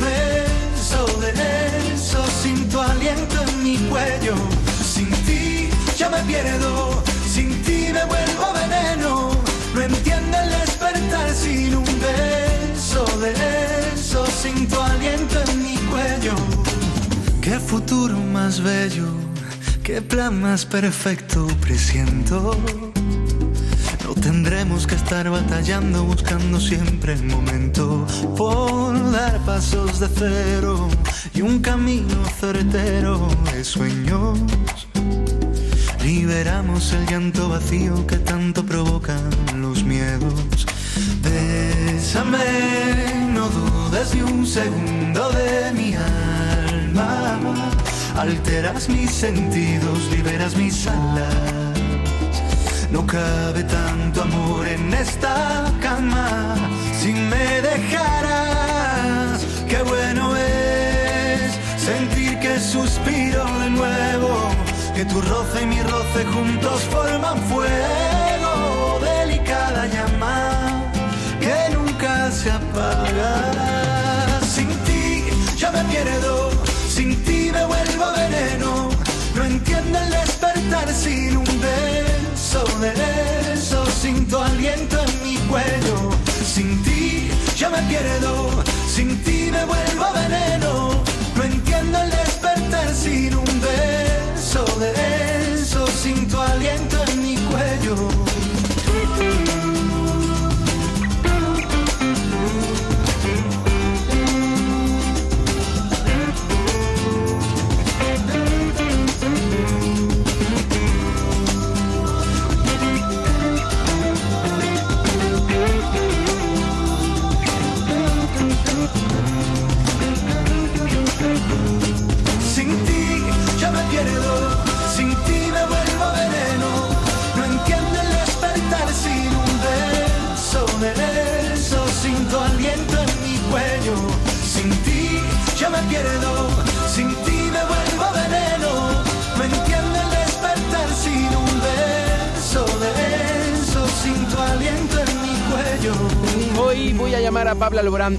Sin 4.23 5.09
ti 5.25 5.67
yo 5.97 6.07
me 6.11 6.19
pierdo, 6.23 7.03
sin 7.27 7.49
ti 7.63 7.87
me 7.91 8.05
vuelvo 8.05 8.53
veneno. 8.53 9.31
No 9.73 9.81
entiendo 9.81 10.37
el 10.37 10.49
despertar 10.59 11.33
sin 11.33 11.75
un 11.75 11.85
beso 11.85 13.03
de 13.19 13.33
eso, 13.95 14.23
sin 14.27 14.67
tu 14.67 14.79
aliento 14.79 15.41
en 15.49 15.63
mi 15.63 15.75
cuello. 15.89 16.35
Qué 17.41 17.59
futuro 17.59 18.15
más 18.15 18.61
bello, 18.61 19.07
qué 19.81 20.03
plan 20.03 20.39
más 20.39 20.67
perfecto 20.67 21.47
presiento. 21.59 22.55
No 24.03 24.13
tendremos 24.13 24.85
que 24.85 24.95
estar 24.95 25.27
batallando, 25.31 26.03
buscando 26.03 26.59
siempre 26.59 27.13
el 27.13 27.23
momento 27.23 28.05
por 28.37 29.11
dar 29.11 29.39
pasos 29.45 29.99
de 29.99 30.07
cero 30.09 30.89
y 31.33 31.41
un 31.41 31.59
camino 31.59 32.23
certero 32.39 33.27
de 33.53 33.63
sueños. 33.63 34.39
Liberamos 36.03 36.93
el 36.93 37.05
llanto 37.05 37.49
vacío 37.49 38.05
que 38.07 38.17
tanto 38.17 38.65
provocan 38.65 39.29
los 39.57 39.83
miedos. 39.83 40.65
Bésame, 41.21 42.37
no 43.33 43.47
dudes 43.49 44.15
ni 44.15 44.21
un 44.21 44.45
segundo 44.45 45.29
de 45.31 45.71
mi 45.73 45.93
alma. 45.93 47.39
Alteras 48.17 48.89
mis 48.89 49.11
sentidos, 49.11 50.09
liberas 50.11 50.55
mis 50.55 50.87
alas. 50.87 51.81
No 52.91 53.05
cabe 53.05 53.63
tanto 53.63 54.23
amor 54.23 54.67
en 54.67 54.93
esta 54.93 55.71
cama. 55.79 56.55
Si 56.99 57.13
me 57.13 57.61
dejaras, 57.61 59.45
qué 59.69 59.81
bueno 59.83 60.35
es 60.35 60.50
sentir 61.91 62.39
que 62.39 62.59
suspiro 62.59 63.43
de 63.63 63.69
nuevo, 63.69 64.31
que 64.95 65.03
tu 65.05 65.21
roce 65.21 65.61
y 65.63 65.65
mi 65.65 65.81
roce 65.93 66.21
juntos 66.33 66.77
forman 66.93 67.37
fuego, 67.51 68.53
delicada 69.09 69.87
llama 69.95 70.35
que 71.43 71.57
nunca 71.75 72.31
se 72.31 72.49
apaga. 72.51 73.33
Sin 74.53 74.69
ti 74.87 75.23
yo 75.57 75.67
me 75.71 75.83
pierdo, 75.91 76.51
sin 76.95 77.09
ti 77.25 77.39
me 77.55 77.63
vuelvo 77.65 78.05
veneno, 78.21 78.89
no 79.35 79.43
entiendo 79.43 79.99
el 80.03 80.09
despertar 80.19 80.87
sin 80.93 81.37
un 81.37 81.51
beso 81.69 82.63
de 82.83 82.91
eso, 83.53 83.85
sin 84.01 84.27
tu 84.29 84.37
aliento 84.37 84.95
en 85.07 85.13
mi 85.25 85.35
cuello, 85.51 85.97
sin 86.53 86.69
ti 86.83 87.29
yo 87.57 87.69
me 87.69 87.81
pierdo, 87.91 88.31
sin 88.95 89.09
ti 89.23 89.49
me 89.51 89.63
vuelvo 89.65 90.05
veneno. 90.21 91.10
No 91.91 91.97
entiendo 91.97 92.03
el 92.03 92.25
despertar 92.25 92.95
sin 92.95 93.35
un 93.35 93.50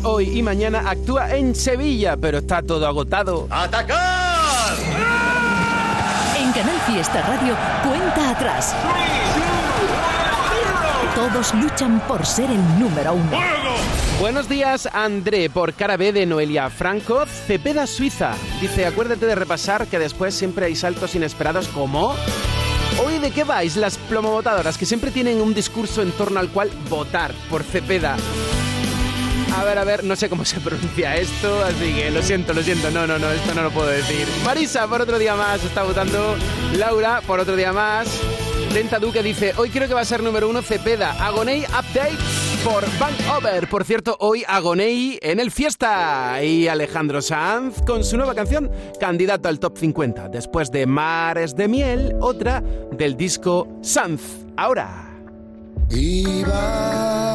Hoy 0.02 0.38
y 0.38 0.42
mañana 0.42 0.88
actúa 0.90 1.34
en 1.34 1.54
Sevilla, 1.54 2.16
pero 2.16 2.38
está 2.38 2.62
todo 2.62 2.86
agotado. 2.86 3.46
¡Atacar! 3.50 4.76
En 6.36 6.52
Canal 6.52 6.80
Fiesta 6.86 7.22
Radio, 7.22 7.56
cuenta 7.86 8.30
atrás. 8.30 8.74
Todos 11.14 11.54
luchan 11.54 12.00
por 12.08 12.24
ser 12.24 12.50
el 12.50 12.78
número 12.78 13.14
uno. 13.14 13.38
Buenos 14.20 14.48
días, 14.48 14.88
André, 14.92 15.50
por 15.50 15.74
cara 15.74 15.96
B 15.96 16.12
de 16.12 16.26
Noelia 16.26 16.70
Franco, 16.70 17.26
Cepeda 17.26 17.86
Suiza. 17.86 18.32
Dice, 18.60 18.86
acuérdate 18.86 19.26
de 19.26 19.34
repasar 19.34 19.86
que 19.86 19.98
después 19.98 20.34
siempre 20.34 20.66
hay 20.66 20.76
saltos 20.76 21.14
inesperados 21.14 21.68
como... 21.68 22.14
Hoy 23.04 23.18
de 23.18 23.30
qué 23.30 23.44
vais 23.44 23.76
las 23.76 23.96
plomovotadoras 23.96 24.76
que 24.76 24.86
siempre 24.86 25.10
tienen 25.10 25.40
un 25.40 25.54
discurso 25.54 26.02
en 26.02 26.12
torno 26.12 26.38
al 26.40 26.50
cual 26.50 26.70
votar 26.88 27.32
por 27.50 27.62
Cepeda. 27.62 28.16
A 29.56 29.64
ver, 29.64 29.78
a 29.78 29.84
ver, 29.84 30.04
no 30.04 30.16
sé 30.16 30.28
cómo 30.28 30.44
se 30.44 30.60
pronuncia 30.60 31.16
esto, 31.16 31.62
así 31.64 31.92
que 31.92 32.10
lo 32.10 32.22
siento, 32.22 32.52
lo 32.52 32.62
siento, 32.62 32.90
no, 32.90 33.06
no, 33.06 33.18
no, 33.18 33.30
esto 33.30 33.54
no 33.54 33.62
lo 33.62 33.70
puedo 33.70 33.88
decir. 33.88 34.26
Marisa, 34.44 34.86
por 34.88 35.00
otro 35.00 35.18
día 35.18 35.36
más, 35.36 35.62
está 35.62 35.82
votando. 35.82 36.36
Laura, 36.76 37.20
por 37.26 37.38
otro 37.40 37.54
día 37.54 37.72
más. 37.72 38.08
Lenta 38.72 38.98
Duque 38.98 39.22
dice, 39.22 39.52
hoy 39.58 39.68
creo 39.68 39.86
que 39.86 39.92
va 39.94 40.00
a 40.00 40.04
ser 40.04 40.22
número 40.22 40.48
uno 40.48 40.62
Cepeda. 40.62 41.12
Agonei 41.22 41.64
Update 41.64 42.16
por 42.64 42.82
Bank 42.98 43.14
Over. 43.36 43.68
Por 43.68 43.84
cierto, 43.84 44.16
hoy 44.18 44.44
Agonei 44.48 45.18
en 45.20 45.40
el 45.40 45.50
Fiesta. 45.50 46.42
Y 46.42 46.68
Alejandro 46.68 47.20
Sanz 47.20 47.82
con 47.82 48.02
su 48.02 48.16
nueva 48.16 48.34
canción, 48.34 48.70
candidato 48.98 49.50
al 49.50 49.60
top 49.60 49.76
50. 49.76 50.30
Después 50.30 50.70
de 50.70 50.86
Mares 50.86 51.54
de 51.54 51.68
Miel, 51.68 52.16
otra 52.20 52.62
del 52.92 53.16
disco 53.16 53.68
Sanz. 53.82 54.22
Ahora. 54.56 55.10
Iba 55.90 57.31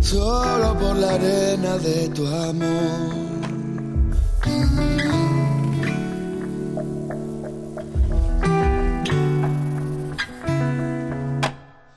solo 0.00 0.76
por 0.78 0.96
la 0.96 1.14
arena 1.14 1.76
de 1.78 2.08
tu 2.08 2.26
amor. 2.26 3.20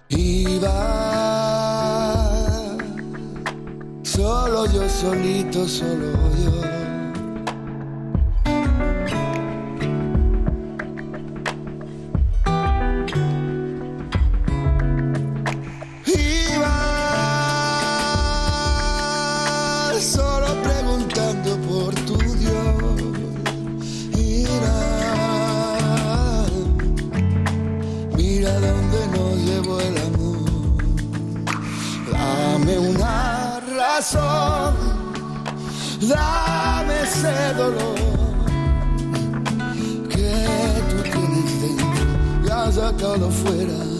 Iba 0.09 0.79
solo 4.03 4.65
yo 4.67 4.89
solito, 4.89 5.67
solo 5.67 6.11
yo. 6.43 6.72
Dame 36.07 37.01
ese 37.03 37.53
dolor 37.55 37.95
que 40.09 40.33
tú 40.89 41.03
tienes 41.03 41.61
dentro 41.61 42.45
y 42.45 42.49
has 42.49 42.75
sacado 42.75 43.29
fuera. 43.29 43.92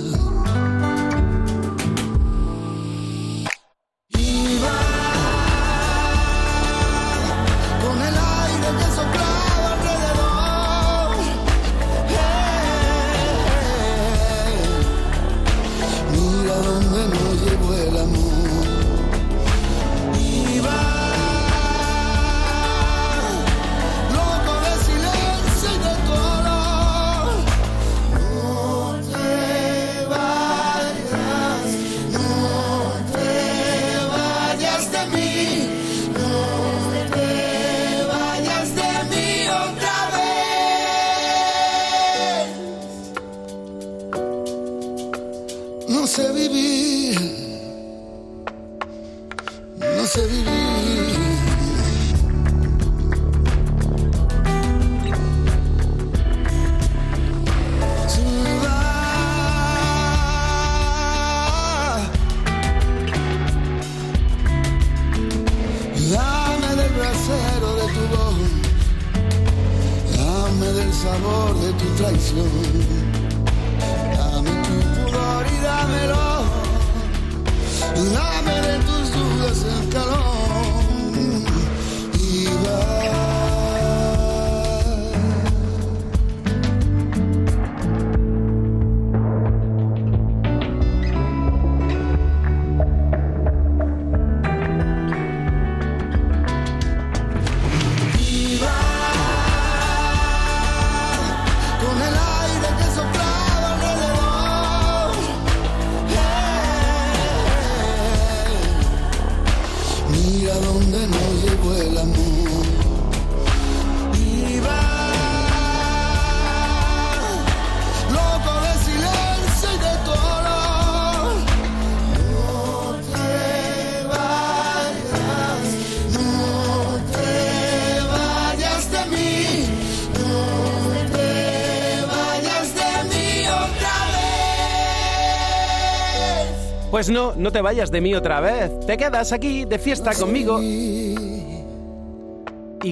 Pues 137.03 137.11
no, 137.11 137.35
no 137.35 137.51
te 137.51 137.59
vayas 137.59 137.91
de 137.91 137.99
mí 137.99 138.15
otra 138.15 138.39
vez. 138.39 138.79
Te 138.87 138.95
quedas 138.95 139.33
aquí 139.33 139.65
de 139.65 139.77
fiesta 139.77 140.13
conmigo. 140.13 140.57
Y 140.61 141.17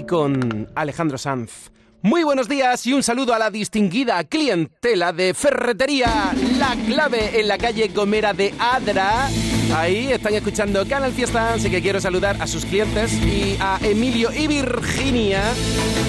con 0.05 0.67
Alejandro 0.75 1.17
Sanz. 1.17 1.71
Muy 2.03 2.23
buenos 2.23 2.49
días 2.49 2.87
y 2.87 2.93
un 2.93 3.03
saludo 3.03 3.35
a 3.35 3.37
la 3.37 3.51
distinguida 3.51 4.23
clientela 4.23 5.13
de 5.13 5.35
Ferretería 5.35 6.33
La 6.57 6.75
Clave 6.87 7.39
en 7.39 7.47
la 7.47 7.59
calle 7.59 7.89
Gomera 7.89 8.33
de 8.33 8.55
Adra. 8.57 9.29
Ahí 9.75 10.11
están 10.11 10.33
escuchando 10.33 10.83
Canal 10.87 11.11
Fiesta, 11.11 11.53
así 11.53 11.69
que 11.69 11.79
quiero 11.79 12.01
saludar 12.01 12.41
a 12.41 12.47
sus 12.47 12.65
clientes 12.65 13.13
y 13.21 13.55
a 13.59 13.77
Emilio 13.83 14.31
y 14.33 14.47
Virginia, 14.47 15.43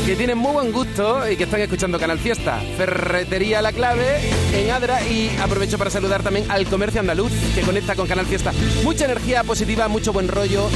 que 0.06 0.16
tienen 0.16 0.38
muy 0.38 0.52
buen 0.52 0.72
gusto 0.72 1.30
y 1.30 1.36
que 1.36 1.44
están 1.44 1.60
escuchando 1.60 1.98
Canal 1.98 2.18
Fiesta. 2.18 2.58
Ferretería 2.78 3.60
La 3.60 3.72
Clave 3.72 4.18
en 4.54 4.70
Adra 4.70 5.06
y 5.06 5.30
aprovecho 5.42 5.76
para 5.76 5.90
saludar 5.90 6.22
también 6.22 6.50
al 6.50 6.64
comercio 6.68 7.00
andaluz 7.00 7.32
que 7.54 7.60
conecta 7.60 7.94
con 7.96 8.06
Canal 8.06 8.24
Fiesta. 8.24 8.52
Mucha 8.82 9.04
energía 9.04 9.44
positiva, 9.44 9.88
mucho 9.88 10.14
buen 10.14 10.28
rollo 10.28 10.70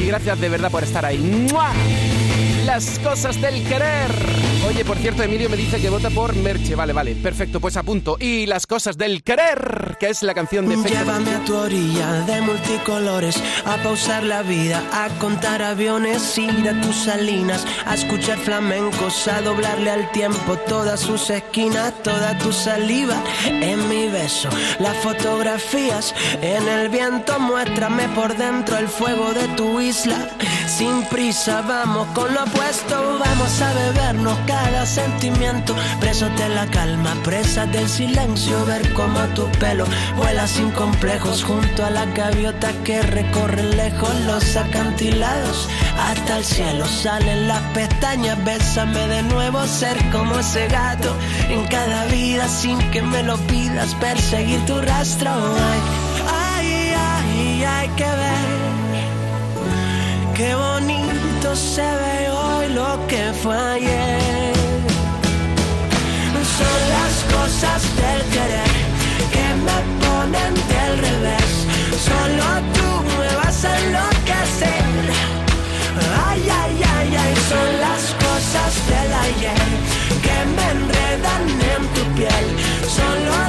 y 0.00 0.06
gracias 0.06 0.40
de 0.40 0.48
verdad 0.48 0.70
por 0.70 0.84
estar 0.84 1.04
ahí. 1.04 1.48
Las 2.64 2.98
cosas 2.98 3.40
del 3.40 3.62
querer. 3.66 4.10
Oye, 4.66 4.84
por 4.84 4.98
cierto, 4.98 5.22
Emilio 5.22 5.48
me 5.48 5.56
dice 5.56 5.80
que 5.80 5.88
vota 5.88 6.10
por 6.10 6.34
Merche. 6.34 6.74
Vale, 6.74 6.92
vale, 6.92 7.14
perfecto, 7.14 7.60
pues 7.60 7.76
apunto. 7.76 8.16
Y 8.20 8.46
las 8.46 8.66
cosas 8.66 8.98
del 8.98 9.22
querer, 9.22 9.96
que 9.98 10.08
es 10.08 10.22
la 10.22 10.34
canción 10.34 10.68
de 10.68 10.74
Efecto 10.74 10.98
Llévame 10.98 11.34
a 11.34 11.44
tu 11.44 11.54
orilla 11.54 12.12
de 12.26 12.40
multicolores, 12.42 13.42
a 13.64 13.76
pausar 13.78 14.24
la 14.24 14.42
vida, 14.42 14.82
a 14.92 15.08
contar 15.18 15.62
aviones, 15.62 16.36
ir 16.36 16.68
a 16.68 16.80
tus 16.80 16.96
salinas, 16.96 17.64
a 17.86 17.94
escuchar 17.94 18.38
flamencos, 18.38 19.28
a 19.28 19.40
doblarle 19.40 19.90
al 19.90 20.10
tiempo 20.12 20.56
todas 20.68 21.00
sus 21.00 21.30
esquinas, 21.30 21.94
toda 22.02 22.36
tu 22.38 22.52
saliva 22.52 23.22
en 23.46 23.88
mi 23.88 24.08
beso, 24.08 24.48
las 24.80 24.96
fotografías 24.98 26.14
en 26.42 26.68
el 26.68 26.88
viento, 26.88 27.38
muéstrame 27.38 28.08
por 28.10 28.36
dentro 28.36 28.76
el 28.76 28.88
fuego 28.88 29.32
de 29.32 29.48
tu 29.56 29.80
isla. 29.80 30.28
Sin 30.66 31.02
prisa, 31.06 31.62
vamos 31.62 32.06
con 32.08 32.32
lo 32.34 32.44
opuesto, 32.58 33.18
vamos 33.18 33.62
a 33.62 33.72
bebernos 33.72 34.38
cada 34.46 34.84
sentimiento, 34.84 35.74
presos 36.00 36.34
de 36.36 36.48
la 36.48 36.66
calma, 36.66 37.14
presas 37.22 37.70
del 37.70 37.88
silencio, 37.88 38.64
ver 38.66 38.92
cómo 38.94 39.20
tu 39.34 39.46
pelo 39.58 39.84
vuela 40.16 40.46
sin 40.46 40.70
complejos. 40.72 41.44
Junto 41.44 41.84
a 41.84 41.90
la 41.90 42.04
gaviota 42.06 42.72
que 42.84 43.00
recorre 43.02 43.62
lejos 43.62 44.12
los 44.26 44.56
acantilados 44.56 45.68
hasta 45.98 46.38
el 46.38 46.44
cielo. 46.44 46.84
Salen 46.86 47.48
las 47.48 47.62
pestañas 47.74 48.42
bésame 48.44 49.06
de 49.06 49.22
nuevo 49.22 49.64
ser 49.66 49.96
como 50.10 50.38
ese 50.38 50.66
gato 50.68 51.14
en 51.48 51.64
cada 51.68 52.06
vida 52.06 52.48
sin 52.48 52.78
que 52.90 53.02
me 53.02 53.22
lo 53.22 53.36
pidas. 53.46 53.94
Perseguir 53.96 54.64
tu 54.66 54.80
rastro 54.80 55.30
ay 55.30 55.80
ay 56.26 56.92
ay 56.94 57.64
hay 57.64 57.88
que 57.90 58.04
ver 58.04 58.57
qué 60.38 60.54
bonito 60.54 61.54
se 61.54 61.82
ve 61.82 62.30
hoy 62.30 62.68
lo 62.72 63.06
que 63.08 63.32
fue 63.42 63.56
ayer 63.56 64.58
son 66.58 66.80
las 66.96 67.14
cosas 67.34 67.82
del 68.00 68.20
querer 68.34 68.74
que 69.34 69.46
me 69.66 69.78
ponen 70.02 70.54
del 70.72 70.92
revés. 71.06 71.50
Solo 72.08 72.46
tú 72.74 72.88
me 73.18 73.30
vas 73.36 73.64
a 73.64 73.72
enloquecer. 73.80 74.88
Ay, 76.28 76.42
ay, 76.62 76.74
ay, 76.96 77.10
ay, 77.22 77.34
son 77.50 77.70
las 77.86 78.02
cosas 78.26 78.72
del 78.90 79.10
ayer 79.26 79.68
que 80.24 80.38
me 80.56 80.66
enredan 80.76 81.44
en 81.74 81.82
tu 81.94 82.02
piel. 82.16 82.46
Solo 82.98 83.47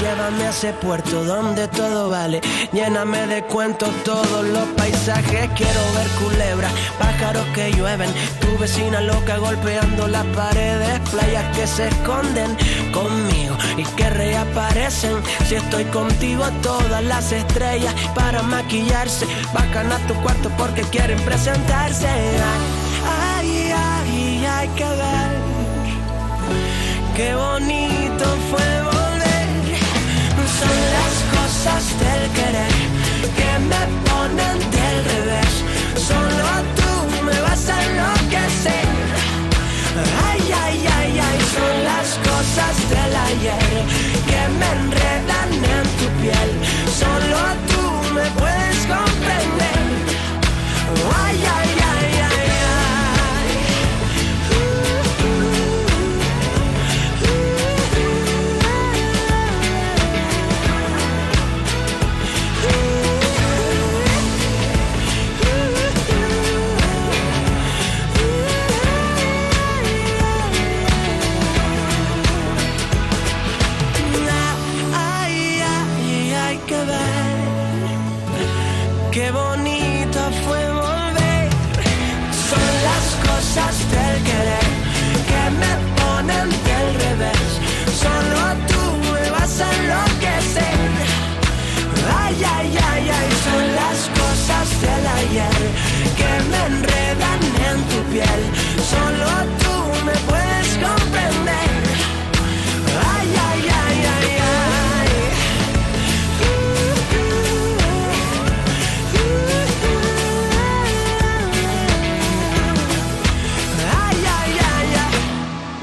llévame 0.00 0.44
a 0.44 0.50
ese 0.50 0.72
puerto 0.72 1.24
donde 1.24 1.68
todo 1.68 2.08
vale. 2.10 2.40
Lléname 2.72 3.26
de 3.26 3.42
cuentos 3.44 3.90
todos 4.04 4.44
los 4.46 4.66
paisajes. 4.76 5.48
Quiero 5.56 5.80
ver 5.94 6.08
culebras, 6.22 6.72
pájaros 6.98 7.44
que 7.54 7.72
llueven. 7.72 8.10
Tu 8.40 8.58
vecina 8.58 9.00
loca 9.00 9.38
golpeando 9.38 10.08
las 10.08 10.24
paredes. 10.26 11.00
Playas 11.10 11.56
que 11.56 11.66
se 11.66 11.88
esconden 11.88 12.56
conmigo 12.92 13.56
y 13.76 13.84
que 13.96 14.10
reaparecen. 14.10 15.16
Si 15.46 15.54
estoy 15.54 15.84
contigo, 15.84 16.44
todas 16.62 17.02
las 17.04 17.32
estrellas 17.32 17.94
para 18.14 18.42
maquillarse. 18.42 19.26
Bajan 19.52 19.92
a 19.92 19.98
tu 20.06 20.14
cuarto 20.22 20.50
porque 20.56 20.82
quieren 20.82 21.20
presentarse. 21.20 22.08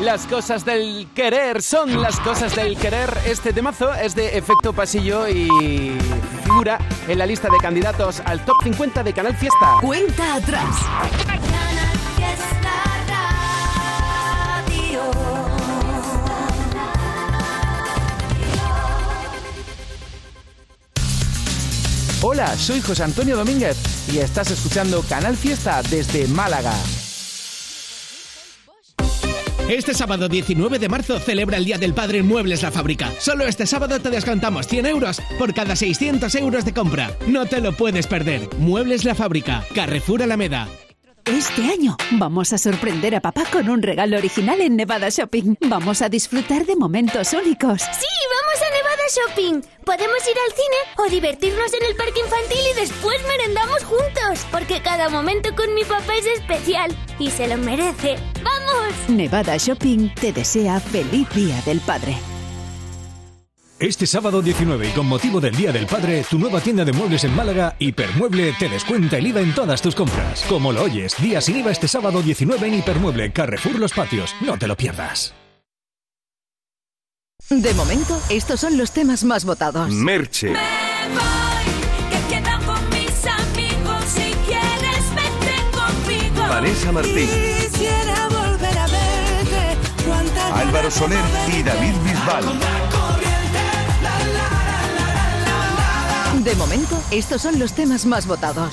Las 0.07 0.25
cosas 0.25 0.63
del 0.63 1.09
querer 1.13 1.61
son 1.61 2.01
las 2.01 2.17
cosas 2.21 2.55
del 2.55 2.77
querer. 2.77 3.09
Este 3.25 3.51
temazo 3.51 3.93
es 3.93 4.15
de 4.15 4.37
efecto 4.37 4.71
pasillo 4.71 5.27
y 5.27 5.49
figura 6.45 6.79
en 7.09 7.17
la 7.17 7.25
lista 7.25 7.49
de 7.49 7.57
candidatos 7.57 8.21
al 8.23 8.45
top 8.45 8.55
50 8.63 9.03
de 9.03 9.11
Canal 9.11 9.35
Fiesta. 9.35 9.79
Cuenta 9.81 10.35
atrás. 10.35 10.77
Hola, 22.21 22.55
soy 22.55 22.79
José 22.79 23.03
Antonio 23.03 23.35
Domínguez 23.35 23.75
y 24.13 24.19
estás 24.19 24.51
escuchando 24.51 25.01
Canal 25.01 25.35
Fiesta 25.35 25.81
desde 25.83 26.29
Málaga. 26.29 26.71
Este 29.69 29.93
sábado 29.93 30.29
19 30.29 30.79
de 30.79 30.87
marzo 30.87 31.19
celebra 31.19 31.57
el 31.57 31.65
Día 31.65 31.77
del 31.77 31.93
Padre 31.93 32.19
en 32.19 32.27
Muebles 32.27 32.63
La 32.63 32.71
Fábrica. 32.71 33.11
Solo 33.19 33.45
este 33.45 33.65
sábado 33.65 33.99
te 33.99 34.09
descontamos 34.09 34.65
100 34.65 34.85
euros 34.85 35.21
por 35.37 35.53
cada 35.53 35.75
600 35.75 36.33
euros 36.35 36.63
de 36.63 36.73
compra. 36.73 37.11
No 37.27 37.45
te 37.47 37.59
lo 37.59 37.73
puedes 37.73 38.07
perder. 38.07 38.47
Muebles 38.59 39.03
La 39.03 39.13
Fábrica, 39.13 39.65
Carrefour 39.75 40.23
Alameda. 40.23 40.69
Este 41.27 41.61
año 41.63 41.97
vamos 42.11 42.53
a 42.53 42.57
sorprender 42.57 43.13
a 43.13 43.19
papá 43.19 43.43
con 43.51 43.67
un 43.67 43.81
regalo 43.81 44.17
original 44.17 44.61
en 44.61 44.77
Nevada 44.77 45.09
Shopping. 45.09 45.55
Vamos 45.67 46.01
a 46.01 46.07
disfrutar 46.07 46.65
de 46.65 46.77
momentos 46.77 47.33
únicos. 47.33 47.81
¡Sí! 47.81 48.07
¡Vamos 48.31 48.61
a 48.61 48.69
Nevada 48.71 49.03
Shopping! 49.13 49.61
Podemos 49.83 50.19
ir 50.25 50.37
al 50.45 50.53
cine 50.55 50.77
o 50.95 51.09
divertirnos 51.11 51.73
en 51.73 51.83
el 51.83 51.97
parque 51.97 52.21
infantil 52.21 52.59
y 52.71 52.79
después 52.79 53.17
merendamos 53.27 53.83
juntos. 53.83 54.45
Porque 54.51 54.81
cada 54.81 55.09
momento 55.09 55.53
con 55.53 55.73
mi 55.75 55.83
papá 55.83 56.15
es 56.15 56.27
especial 56.39 56.95
y 57.19 57.29
se 57.29 57.49
lo 57.49 57.57
merece. 57.57 58.15
¡Vamos! 58.41 58.93
Nevada 59.09 59.57
Shopping 59.57 60.13
te 60.13 60.31
desea 60.31 60.79
feliz 60.79 61.27
Día 61.35 61.61
del 61.65 61.81
Padre. 61.81 62.15
Este 63.79 64.07
sábado 64.07 64.41
19 64.41 64.89
y 64.89 64.91
con 64.91 65.05
motivo 65.05 65.39
del 65.39 65.55
Día 65.55 65.71
del 65.71 65.85
Padre, 65.85 66.25
tu 66.27 66.39
nueva 66.39 66.59
tienda 66.59 66.83
de 66.83 66.93
muebles 66.93 67.23
en 67.25 67.35
Málaga, 67.35 67.75
Hipermueble, 67.77 68.53
te 68.57 68.69
descuenta 68.69 69.17
el 69.17 69.27
IVA 69.27 69.41
en 69.41 69.53
todas 69.53 69.83
tus 69.83 69.93
compras. 69.93 70.43
Como 70.49 70.73
lo 70.73 70.81
oyes, 70.81 71.15
día 71.21 71.41
sin 71.41 71.57
IVA 71.57 71.71
este 71.71 71.87
sábado 71.87 72.23
19 72.23 72.67
en 72.67 72.73
Hipermueble, 72.73 73.31
Carrefour 73.31 73.77
Los 73.77 73.93
Patios. 73.93 74.33
No 74.41 74.57
te 74.57 74.67
lo 74.67 74.75
pierdas. 74.75 75.35
De 77.51 77.71
momento, 77.75 78.19
estos 78.31 78.59
son 78.61 78.79
los 78.79 78.91
temas 78.91 79.23
más 79.23 79.45
votados. 79.45 79.91
Merche. 79.91 80.53
Que 82.09 82.35
quedan 82.35 82.65
con 82.65 82.89
mis 82.89 83.25
amigos. 83.27 84.03
Si 84.07 84.33
quieres, 84.47 85.05
vete 85.13 85.55
conmigo. 85.71 86.49
Vanessa 86.49 86.91
Martín. 86.91 87.29
Quisiera 87.29 88.27
volver 88.27 88.75
a 88.75 88.87
verte. 88.87 89.77
Álvaro 90.51 90.89
Soler 90.89 91.23
y 91.55 91.61
David 91.61 91.93
Bisbal. 92.03 92.76
De 96.47 96.55
momento, 96.55 96.97
estos 97.11 97.41
son 97.41 97.59
los 97.59 97.73
temas 97.73 98.05
más 98.05 98.25
votados. 98.25 98.71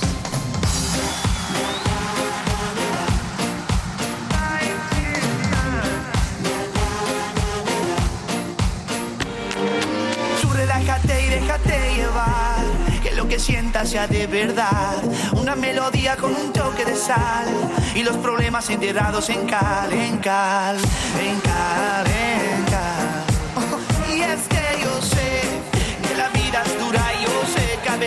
Relájate 10.52 11.26
y 11.26 11.30
déjate 11.30 11.94
llevar. 11.96 12.64
Que 13.02 13.10
lo 13.10 13.26
que 13.26 13.40
sientas 13.40 13.90
sea 13.90 14.06
de 14.06 14.28
verdad. 14.28 15.02
Una 15.32 15.56
melodía 15.56 16.16
con 16.16 16.32
un 16.32 16.52
toque 16.52 16.84
de 16.84 16.94
sal. 16.94 17.48
Y 17.96 18.04
los 18.04 18.16
problemas 18.18 18.70
enterrados 18.70 19.28
en 19.30 19.48
cal, 19.48 19.92
en 19.92 20.18
cal, 20.18 20.76
en 21.20 21.40
cal, 21.40 22.06
en 22.06 22.64
cal. 22.66 24.14
Y 24.16 24.20
es 24.20 24.42
que 24.46 24.80
yo 24.80 25.02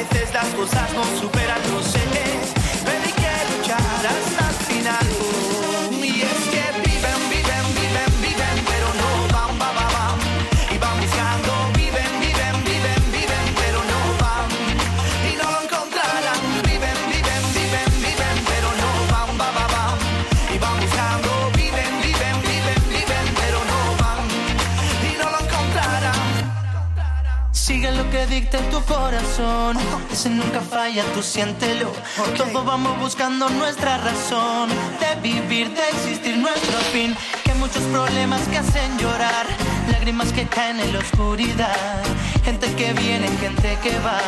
veces 0.04 0.32
las 0.32 0.46
cosas 0.54 0.94
no 0.94 1.04
superan 1.20 1.60
los 1.74 1.84
seres. 1.86 2.47
Dicta 28.48 28.70
tu 28.70 28.82
corazón. 28.86 29.78
Ese 30.12 30.30
nunca 30.30 30.62
falla, 30.62 31.04
tú 31.14 31.22
siéntelo. 31.22 31.92
Todos 32.38 32.66
vamos 32.66 32.98
buscando 33.00 33.50
nuestra 33.50 33.98
razón 33.98 34.70
de 35.00 35.22
vivir, 35.22 35.70
de 35.72 35.90
existir 35.90 36.38
nuestro 36.38 36.78
fin. 36.94 37.16
Que 37.44 37.54
muchos 37.56 37.84
problemas 37.84 38.42
que 38.48 38.58
hacen 38.58 38.98
llorar, 39.00 39.46
lágrimas 39.92 40.32
que 40.32 40.46
caen 40.48 40.80
en 40.80 40.94
la 40.94 41.00
oscuridad. 41.00 42.04
Gente 42.44 42.68
que 42.76 42.94
viene, 42.94 43.28
gente 43.38 43.78
que 43.84 43.98
va, 44.00 44.20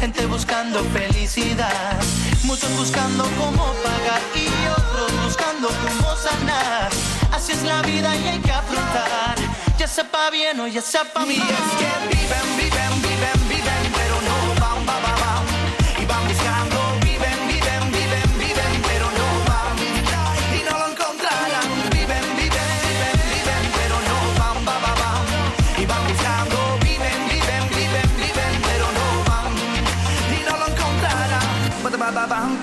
gente 0.00 0.26
buscando 0.26 0.82
felicidad. 0.92 1.96
Muchos 2.44 2.70
buscando 2.76 3.24
cómo 3.38 3.72
pagar 3.84 4.22
y 4.34 4.48
otros 4.68 5.24
buscando 5.24 5.68
cómo 5.68 6.16
sanar. 6.16 6.90
Así 7.32 7.52
es 7.52 7.62
la 7.62 7.82
vida 7.82 8.14
y 8.16 8.28
hay 8.28 8.38
que 8.38 8.52
afrontar. 8.52 9.36
Ya 9.78 9.88
sepa 9.88 10.30
bien 10.30 10.60
o 10.60 10.66
ya 10.66 10.80
sepa 10.80 11.20
mal. 11.20 11.30
Y 11.30 11.36
es 11.36 11.70
que 11.78 12.16
viven, 12.16 12.56
viven, 12.56 12.93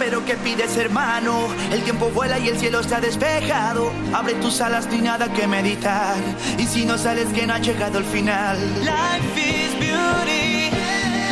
Pero 0.03 0.25
¿qué 0.25 0.35
pides, 0.35 0.75
hermano? 0.77 1.47
El 1.71 1.83
tiempo 1.83 2.09
vuela 2.09 2.39
y 2.39 2.47
el 2.47 2.57
cielo 2.57 2.79
está 2.79 2.99
despejado. 2.99 3.91
Abre 4.11 4.33
tus 4.33 4.59
alas, 4.59 4.87
ni 4.87 4.97
nada 4.97 5.31
que 5.31 5.45
meditar. 5.45 6.15
Y 6.57 6.65
si 6.65 6.85
no 6.85 6.97
sales, 6.97 7.27
que 7.27 7.45
no 7.45 7.53
ha 7.53 7.59
llegado 7.59 7.99
el 7.99 8.05
final. 8.05 8.57
Life 8.79 9.39
is 9.39 9.79
beauty. 9.79 10.71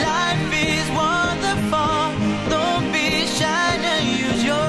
Life 0.06 0.54
is 0.54 0.88
wonderful. 0.92 2.14
Don't 2.48 2.92
be 2.94 3.26
shy 3.26 3.48
and 3.48 4.08
use 4.08 4.44
your. 4.44 4.60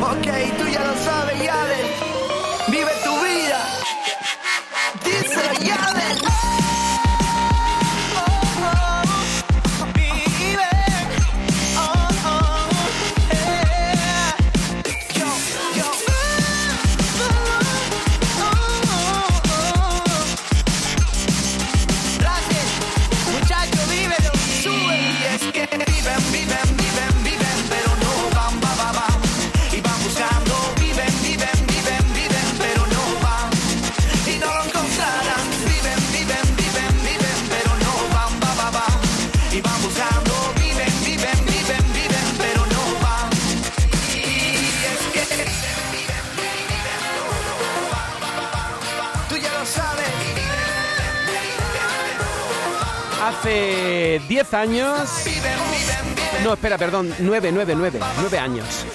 Ok, 0.00 0.28
tú 0.58 0.66
ya 0.72 0.82
lo 0.82 0.94
sabes, 1.04 1.42
Yale. 1.42 1.91
10 54.32 54.54
años... 54.54 55.10
No, 56.42 56.54
espera, 56.54 56.78
perdón, 56.78 57.14
9, 57.18 57.52
9, 57.52 57.74
9, 57.76 58.00
9 58.18 58.38
años. 58.38 58.86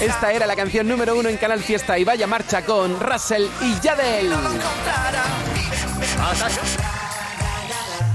Esta 0.00 0.32
era 0.32 0.44
la 0.44 0.56
canción 0.56 0.88
número 0.88 1.16
uno 1.16 1.28
en 1.28 1.36
Canal 1.36 1.60
Fiesta 1.62 1.96
y 2.00 2.04
vaya 2.04 2.26
marcha 2.26 2.64
con 2.64 2.98
Russell 2.98 3.46
y 3.60 3.78
Yadel. 3.78 4.34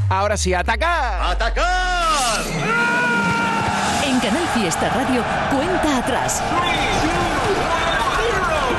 Ahora 0.10 0.36
sí, 0.36 0.54
atacar. 0.54 1.32
¡Atacar! 1.32 2.42
En 4.06 4.20
Canal 4.20 4.48
Fiesta 4.54 4.90
Radio, 4.90 5.24
cuenta 5.50 5.98
atrás. 6.00 6.44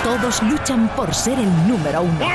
Todos 0.05 0.43
luchan 0.43 0.89
por 0.95 1.15
ser 1.15 1.39
el 1.39 1.67
número 1.67 2.03
uno. 2.03 2.27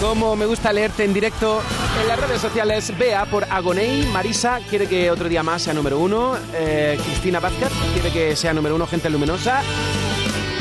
Como 0.00 0.36
me 0.36 0.46
gusta 0.46 0.72
leerte 0.72 1.02
en 1.02 1.12
directo 1.12 1.60
en 2.00 2.08
las 2.08 2.18
redes 2.18 2.40
sociales, 2.40 2.96
Bea 2.98 3.26
por 3.26 3.44
Agonei, 3.44 4.06
Marisa 4.06 4.60
quiere 4.68 4.86
que 4.86 5.10
otro 5.10 5.28
día 5.28 5.42
más 5.42 5.62
sea 5.62 5.74
número 5.74 5.98
uno, 5.98 6.36
eh, 6.54 6.98
Cristina 7.04 7.40
Vázquez 7.40 7.70
quiere 7.92 8.10
que 8.10 8.36
sea 8.36 8.54
número 8.54 8.74
uno, 8.74 8.86
gente 8.86 9.10
luminosa, 9.10 9.62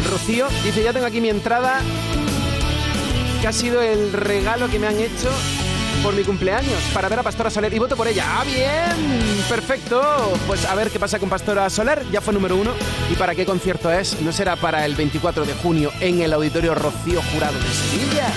Rocío 0.10 0.48
dice 0.64 0.84
ya 0.84 0.94
tengo 0.94 1.06
aquí 1.06 1.22
mi 1.22 1.30
entrada, 1.30 1.80
que 3.42 3.48
ha 3.48 3.54
sido 3.54 3.82
el 3.82 4.12
regalo 4.14 4.70
que 4.70 4.80
me 4.80 4.88
han 4.88 5.00
hecho 5.00 5.30
por 6.04 6.14
mi 6.16 6.24
cumpleaños 6.24 6.82
para 6.94 7.08
ver 7.10 7.20
a 7.20 7.24
Pastora 7.24 7.50
Soler 7.50 7.74
y 7.74 7.80
voto 7.80 7.96
por 7.96 8.08
ella. 8.08 8.26
¡Ah, 8.28 8.44
bien! 8.44 9.44
Perfecto. 9.48 10.02
Pues 10.48 10.66
a 10.66 10.74
ver 10.74 10.90
qué 10.90 11.00
pasa 11.00 11.20
con 11.20 11.30
Pastora 11.30 11.70
Soler. 11.70 12.04
Ya 12.12 12.22
fue 12.22 12.34
número 12.34 12.56
uno. 12.56 12.72
¿Y 13.12 13.16
para 13.16 13.36
qué 13.36 13.46
concierto 13.46 13.92
es? 13.92 14.20
¿No 14.22 14.32
será 14.32 14.56
para 14.56 14.86
el 14.86 14.96
24 14.96 15.46
de 15.46 15.54
junio 15.54 15.92
en 16.00 16.22
el 16.22 16.34
Auditorio 16.34 16.74
Rocío 16.74 17.22
Jurado 17.32 17.60
de 17.60 17.70
Sevilla? 17.70 18.28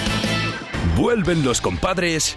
Vuelven 0.97 1.43
los 1.43 1.63
compadres 1.63 2.37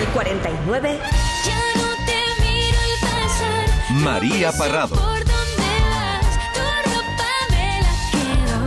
49. 0.00 0.98
Ya 1.44 1.60
no 1.76 1.88
te 2.06 2.18
miro 2.42 2.78
al 2.78 2.96
pasar. 3.00 3.90
María 3.90 4.52
Parrado. 4.52 4.94
Por 4.96 5.18
dónde 5.18 5.72
vas, 5.90 6.26
tu 6.54 6.64
ropa 6.90 7.30
me 7.50 7.80
la 7.82 7.94
quedo. 8.10 8.58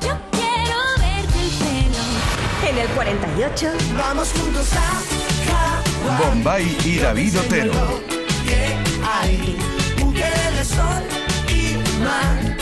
Yo 0.00 0.14
quiero 0.30 0.78
verte 0.98 1.38
el 1.40 1.50
pelo. 1.62 2.04
En 2.68 2.78
el 2.78 2.88
48. 2.88 3.72
Vamos 3.96 4.28
juntos 4.32 4.68
a 4.74 6.22
Bombay 6.22 6.76
y 6.84 6.98
David 6.98 7.38
Otero. 7.40 7.72
que 8.46 8.76
hay 9.02 9.56
mujeres 9.98 10.58
de 10.58 10.64
sol 10.64 11.02
y 11.48 11.76
mar. 12.02 12.56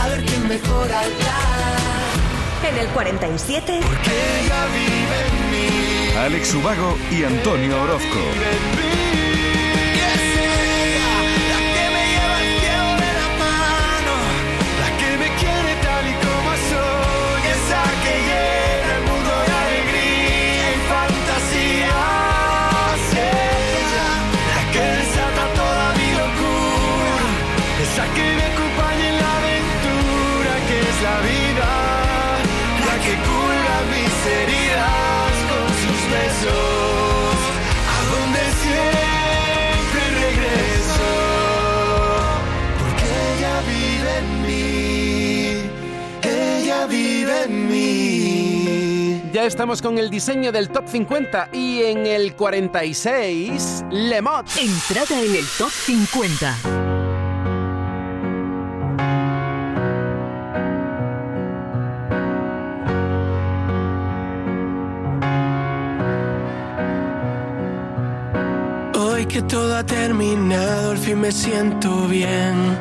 A 0.00 0.08
ver 0.08 0.24
quién 0.24 0.48
mejora 0.48 1.04
el 1.04 1.12
plan. 1.12 2.72
En 2.72 2.78
el 2.78 2.88
47. 2.88 3.72
Ella 3.74 4.66
vive 4.72 5.18
en 5.28 5.50
mí. 5.50 5.85
Alex 6.16 6.54
Ubago 6.54 6.96
y 7.10 7.24
Antonio 7.24 7.82
Orozco. 7.82 9.25
Estamos 49.46 49.80
con 49.80 49.98
el 49.98 50.10
diseño 50.10 50.50
del 50.50 50.68
top 50.70 50.88
50 50.88 51.50
y 51.52 51.82
en 51.84 52.04
el 52.04 52.34
46, 52.34 53.84
Lemot. 53.90 54.46
Entrada 54.58 55.22
en 55.22 55.36
el 55.36 55.44
top 55.56 55.70
50. 55.70 56.56
Hoy 68.98 69.26
que 69.26 69.42
todo 69.42 69.76
ha 69.76 69.84
terminado, 69.84 70.90
al 70.90 70.98
fin 70.98 71.20
me 71.20 71.30
siento 71.30 72.08
bien. 72.08 72.76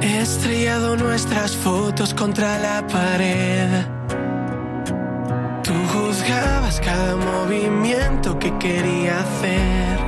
He 0.00 0.20
estrellado 0.20 0.96
nuestras 0.96 1.54
fotos 1.54 2.14
contra 2.14 2.58
la 2.58 2.86
pared. 2.86 4.01
Juzgabas 5.92 6.80
cada 6.80 7.16
movimiento 7.16 8.38
que 8.38 8.56
quería 8.58 9.20
hacer. 9.20 9.98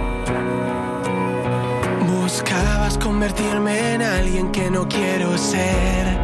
Buscabas 2.07 2.97
convertirme 2.97 3.95
en 3.95 4.03
alguien 4.03 4.51
que 4.51 4.70
no 4.70 4.89
quiero 4.89 5.37
ser. 5.37 6.18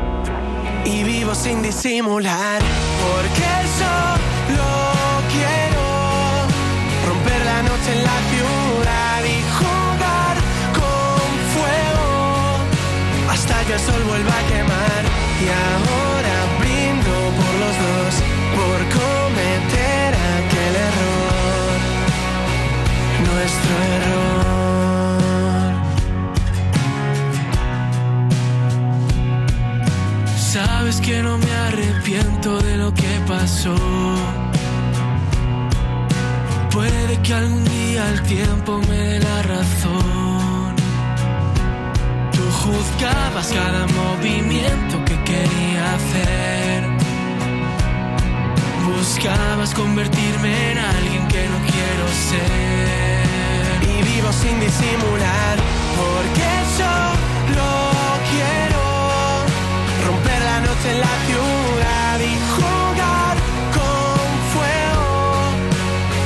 Y 0.87 1.03
vivo 1.05 1.35
sin 1.35 1.61
disimular, 1.63 2.63
porque 3.03 3.51
solo 3.81 4.69
quiero 5.35 5.85
romper 7.07 7.45
la 7.45 7.63
noche 7.63 7.91
en 7.97 8.03
la 8.11 8.19
ciudad 8.33 9.21
y 9.25 9.39
jugar 9.61 10.37
con 10.81 11.29
fuego 11.55 12.09
hasta 13.31 13.65
que 13.67 13.75
el 13.75 13.81
sol 13.81 14.03
vuelva 14.09 14.39
a 14.39 14.47
quemar. 14.49 15.03
Y 15.43 15.49
ahora 15.49 16.10
nuestro 23.41 23.74
error. 23.97 25.20
Sabes 30.36 31.01
que 31.01 31.22
no 31.22 31.38
me 31.38 31.53
arrepiento 31.68 32.59
de 32.61 32.76
lo 32.76 32.93
que 32.93 33.12
pasó. 33.26 33.76
Puede 36.70 37.12
que 37.22 37.34
algún 37.34 37.64
día 37.64 38.03
el 38.11 38.20
tiempo 38.22 38.80
me 38.88 38.97
dé 39.11 39.20
la 39.20 39.43
razón. 39.55 40.74
Tú 42.36 42.45
juzgabas 42.62 43.49
cada 43.61 43.86
movimiento 44.03 44.95
que 45.07 45.16
quería 45.30 45.82
hacer. 45.97 46.78
Buscabas 48.88 49.72
convertirme 49.74 50.72
en 50.72 50.78
alguien 50.78 51.28
que 51.28 51.43
no 51.53 51.59
quiero 51.72 52.07
ser. 52.28 53.20
Vivo 54.13 54.33
sin 54.33 54.59
disimular, 54.59 55.57
porque 56.01 56.49
solo 56.77 57.69
quiero 58.31 58.83
romper 60.05 60.41
la 60.43 60.61
noche 60.61 60.91
en 60.95 61.01
la 61.01 61.15
ciudad 61.27 62.19
y 62.19 62.35
jugar 62.57 63.35
con 63.77 64.27
fuego 64.53 65.09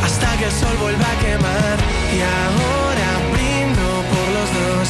hasta 0.03 0.29
que 0.39 0.45
el 0.47 0.53
sol 0.53 0.75
vuelva 0.81 1.05
a 1.05 1.19
quemar. 1.25 1.77
Y 2.17 2.21
ahora 2.41 3.09
brindo 3.35 3.87
por 4.13 4.27
los 4.37 4.49
dos, 4.59 4.87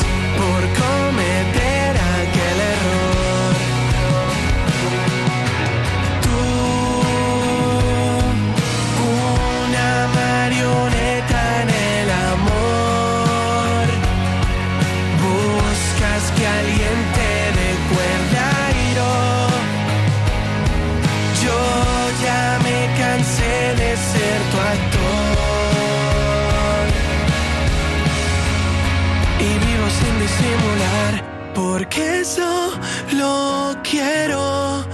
porque 31.95 32.25
solo 32.25 33.77
quiero 33.85 34.85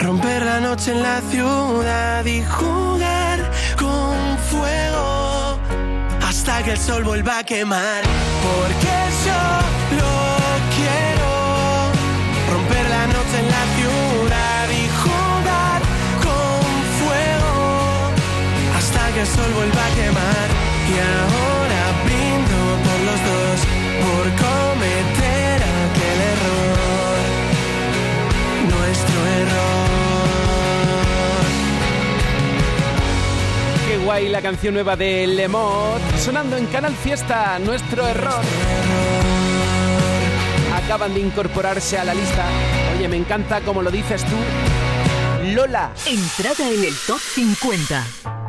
romper 0.00 0.44
la 0.44 0.58
noche 0.58 0.90
en 0.90 1.02
la 1.02 1.20
ciudad 1.30 2.24
y 2.24 2.42
jugar 2.42 3.38
con 3.78 4.38
fuego 4.50 5.58
hasta 6.26 6.62
que 6.64 6.72
el 6.72 6.78
sol 6.78 7.04
vuelva 7.04 7.38
a 7.38 7.44
quemar. 7.44 8.02
Porque 8.42 8.96
solo 9.22 10.10
quiero 10.76 11.30
romper 12.52 12.88
la 12.90 13.06
noche 13.06 13.36
en 13.38 13.48
la 13.56 13.64
ciudad 13.76 14.66
y 14.70 14.88
jugar 15.02 15.82
con 16.26 16.62
fuego 16.98 18.10
hasta 18.76 19.12
que 19.12 19.20
el 19.20 19.26
sol 19.26 19.52
vuelva 19.54 19.86
a 19.86 19.90
quemar. 19.94 20.48
Y 20.90 20.94
ahora 20.98 21.82
brindo 22.04 22.58
por 22.82 22.98
los 23.08 23.20
dos 23.28 23.58
por 24.02 24.63
error 29.34 29.84
Qué 33.88 33.98
guay 33.98 34.28
la 34.28 34.40
canción 34.40 34.74
nueva 34.74 34.96
de 34.96 35.26
Lemot 35.26 36.00
sonando 36.18 36.56
en 36.56 36.66
Canal 36.66 36.94
Fiesta, 36.94 37.58
nuestro 37.58 38.06
error. 38.06 38.42
Acaban 40.74 41.14
de 41.14 41.20
incorporarse 41.20 41.98
a 41.98 42.04
la 42.04 42.14
lista. 42.14 42.44
Oye, 42.96 43.08
me 43.08 43.16
encanta 43.16 43.60
como 43.60 43.82
lo 43.82 43.90
dices 43.90 44.24
tú. 44.24 44.36
Lola. 45.52 45.92
Entrada 46.06 46.70
en 46.70 46.84
el 46.84 46.94
top 47.06 47.18
50. 47.18 48.04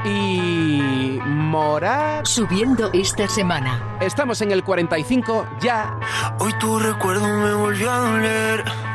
Y 0.06 1.20
Morat. 1.26 2.26
Subiendo 2.26 2.90
esta 2.94 3.28
semana. 3.28 3.98
Estamos 4.02 4.42
en 4.42 4.52
el 4.52 4.64
45 4.64 5.48
ya. 5.60 6.00
Hoy 6.40 6.54
tu 6.60 6.80
recuerdo 6.80 7.28
me 7.28 7.54
volvió 7.54 7.92
a 7.92 7.98
doler. 7.98 8.95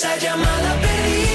esa 0.00 0.16
llamada 0.16 0.80
perdida 0.80 1.29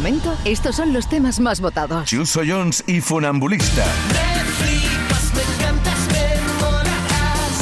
momento, 0.00 0.34
estos 0.46 0.76
son 0.76 0.94
los 0.94 1.08
temas 1.08 1.40
más 1.40 1.60
votados. 1.60 2.06
Chuso 2.06 2.40
Jones 2.46 2.82
y 2.86 3.02
Funambulista. 3.02 3.84
Me 4.08 4.44
flipas, 4.44 5.34
me 5.34 5.42
encantas, 5.42 5.98
me 6.08 6.40
molarás. 6.58 7.60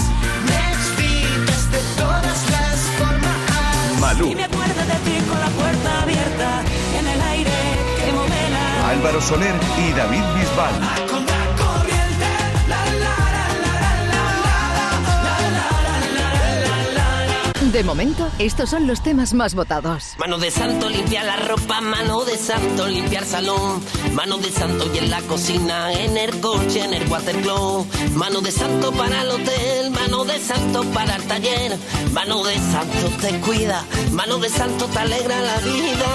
De 17.72 17.84
momento, 17.84 18.26
estos 18.38 18.70
son 18.70 18.86
los 18.86 19.02
temas 19.02 19.34
más 19.34 19.54
votados. 19.54 20.14
Mano 20.18 20.38
de 20.38 20.50
santo 20.50 20.88
limpia 20.88 21.22
la 21.22 21.36
ropa, 21.36 21.82
mano 21.82 22.24
de 22.24 22.38
santo 22.38 22.88
limpiar 22.88 23.26
salón, 23.26 23.82
mano 24.18 24.36
de 24.38 24.50
santo 24.50 24.90
y 24.92 24.98
en 24.98 25.10
la 25.10 25.20
cocina, 25.22 25.92
en 25.92 26.16
el 26.16 26.40
coche, 26.40 26.82
en 26.82 26.92
el 26.92 27.08
watercloak, 27.08 27.86
mano 28.16 28.40
de 28.40 28.50
santo 28.50 28.90
para 28.90 29.22
el 29.22 29.30
hotel, 29.30 29.92
mano 29.92 30.24
de 30.24 30.40
santo 30.40 30.82
para 30.92 31.14
el 31.14 31.22
taller, 31.28 31.78
mano 32.12 32.42
de 32.42 32.56
santo 32.56 33.06
te 33.20 33.38
cuida, 33.38 33.84
mano 34.10 34.38
de 34.38 34.48
santo 34.48 34.86
te 34.86 34.98
alegra 34.98 35.40
la 35.40 35.58
vida, 35.58 36.08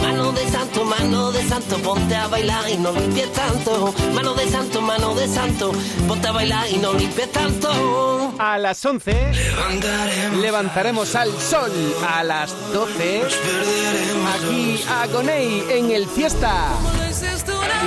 mano 0.00 0.32
de 0.32 0.48
santo, 0.48 0.86
mano 0.86 1.32
de 1.32 1.46
santo, 1.46 1.76
ponte 1.82 2.16
a 2.16 2.28
bailar 2.28 2.70
y 2.70 2.78
no 2.78 2.92
limpies 2.92 3.30
tanto, 3.34 3.92
mano 4.14 4.32
de 4.32 4.48
santo, 4.48 4.80
mano 4.80 5.14
de 5.14 5.28
santo, 5.28 5.72
ponte 6.08 6.28
a 6.28 6.32
bailar 6.32 6.66
y 6.70 6.78
no 6.78 6.94
limpies 6.94 7.30
tanto. 7.30 8.32
A 8.38 8.56
las 8.56 8.82
11 8.82 9.32
levantaremos 10.40 11.14
al 11.14 11.30
sol. 11.38 11.70
A 12.08 12.24
las 12.24 12.54
12 12.72 13.22
aquí 14.34 14.82
a 14.88 15.06
Gonei 15.08 15.62
en 15.68 15.90
el 15.90 16.06
Fiesta. 16.06 16.70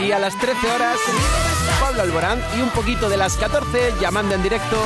Y 0.01 0.11
a 0.11 0.19
las 0.19 0.37
13 0.37 0.71
horas 0.71 0.97
Pablo 1.79 2.01
Alborán 2.01 2.39
y 2.57 2.61
un 2.61 2.69
poquito 2.69 3.09
de 3.09 3.17
las 3.17 3.35
14 3.35 3.93
llamando 4.01 4.35
en 4.35 4.43
directo 4.43 4.77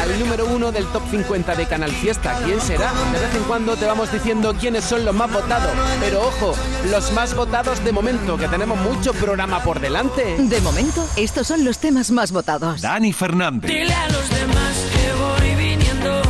al 0.00 0.18
número 0.18 0.46
uno 0.46 0.72
del 0.72 0.86
top 0.86 1.02
50 1.10 1.54
de 1.54 1.66
Canal 1.66 1.90
Fiesta. 1.90 2.40
¿Quién 2.44 2.60
será? 2.60 2.92
De 3.12 3.18
vez 3.18 3.34
en 3.34 3.42
cuando 3.44 3.76
te 3.76 3.86
vamos 3.86 4.12
diciendo 4.12 4.54
quiénes 4.58 4.84
son 4.84 5.04
los 5.04 5.14
más 5.14 5.32
votados. 5.32 5.70
Pero 6.00 6.22
ojo, 6.22 6.54
los 6.90 7.12
más 7.12 7.34
votados 7.34 7.82
de 7.84 7.92
momento, 7.92 8.36
que 8.36 8.48
tenemos 8.48 8.78
mucho 8.80 9.12
programa 9.14 9.62
por 9.62 9.80
delante. 9.80 10.36
De 10.38 10.60
momento, 10.60 11.06
estos 11.16 11.46
son 11.46 11.64
los 11.64 11.78
temas 11.78 12.10
más 12.10 12.32
votados. 12.32 12.80
Dani 12.80 13.12
Fernández. 13.12 13.70
Dile 13.70 13.94
a 13.94 14.08
los 14.08 14.28
demás 14.30 14.76
que 14.92 15.12
voy 15.12 15.54
viniendo. 15.54 16.22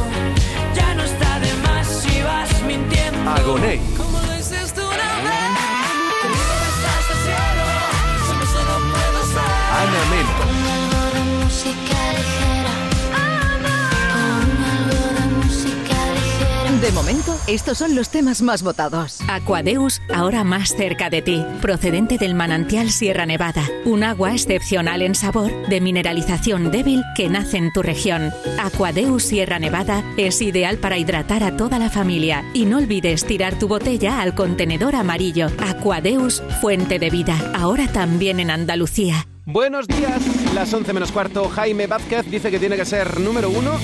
Ya 0.74 0.94
no 0.94 1.02
está 1.02 1.40
de 1.40 1.52
más 1.54 1.86
si 1.86 2.22
vas 2.22 2.62
mintiendo. 2.62 3.30
Agoney. 3.30 3.97
Ana 9.78 10.04
Mena. 10.10 10.68
De 16.80 16.92
momento, 16.92 17.36
estos 17.46 17.78
son 17.78 17.94
los 17.94 18.08
temas 18.08 18.40
más 18.40 18.62
votados. 18.62 19.20
Aquadeus, 19.28 20.00
ahora 20.12 20.42
más 20.42 20.74
cerca 20.74 21.10
de 21.10 21.22
ti, 21.22 21.44
procedente 21.60 22.18
del 22.18 22.34
manantial 22.34 22.90
Sierra 22.90 23.26
Nevada, 23.26 23.62
un 23.84 24.02
agua 24.02 24.32
excepcional 24.32 25.02
en 25.02 25.14
sabor, 25.14 25.52
de 25.68 25.80
mineralización 25.80 26.70
débil 26.70 27.04
que 27.14 27.28
nace 27.28 27.58
en 27.58 27.72
tu 27.72 27.82
región. 27.82 28.32
Aquadeus 28.60 29.24
Sierra 29.24 29.58
Nevada 29.58 30.02
es 30.16 30.40
ideal 30.40 30.78
para 30.78 30.98
hidratar 30.98 31.44
a 31.44 31.56
toda 31.56 31.78
la 31.78 31.90
familia 31.90 32.42
y 32.54 32.64
no 32.64 32.78
olvides 32.78 33.24
tirar 33.26 33.58
tu 33.58 33.68
botella 33.68 34.22
al 34.22 34.34
contenedor 34.34 34.96
amarillo. 34.96 35.48
Aquadeus, 35.58 36.42
fuente 36.60 36.98
de 36.98 37.10
vida, 37.10 37.36
ahora 37.54 37.86
también 37.86 38.40
en 38.40 38.50
Andalucía. 38.50 39.26
Buenos 39.50 39.88
días, 39.88 40.20
las 40.54 40.74
11 40.74 40.92
menos 40.92 41.10
cuarto. 41.10 41.48
Jaime 41.48 41.86
Vázquez 41.86 42.30
dice 42.30 42.50
que 42.50 42.58
tiene 42.58 42.76
que 42.76 42.84
ser 42.84 43.18
número 43.18 43.48
uno. 43.48 43.78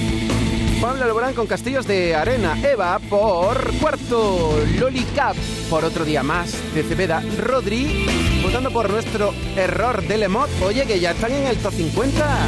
Pablo 0.79 1.05
Alborán 1.05 1.33
con 1.33 1.47
Castillos 1.47 1.87
de 1.87 2.15
Arena. 2.15 2.55
Eva 2.63 2.99
por 2.99 3.73
cuarto. 3.79 4.59
Loli 4.79 5.05
Cap 5.17 5.35
por 5.71 5.87
otro 5.87 6.05
día 6.05 6.23
más. 6.23 6.53
De 6.75 6.83
Cepeda. 6.83 7.23
Rodri 7.39 8.05
votando 8.43 8.71
por 8.71 8.91
nuestro 8.91 9.33
error 9.57 10.07
de 10.07 10.19
Lemot. 10.19 10.51
Oye, 10.63 10.85
que 10.85 11.01
ya 11.01 11.13
están 11.13 11.33
en 11.33 11.47
el 11.47 11.57
top 11.57 11.73
50. 11.73 12.47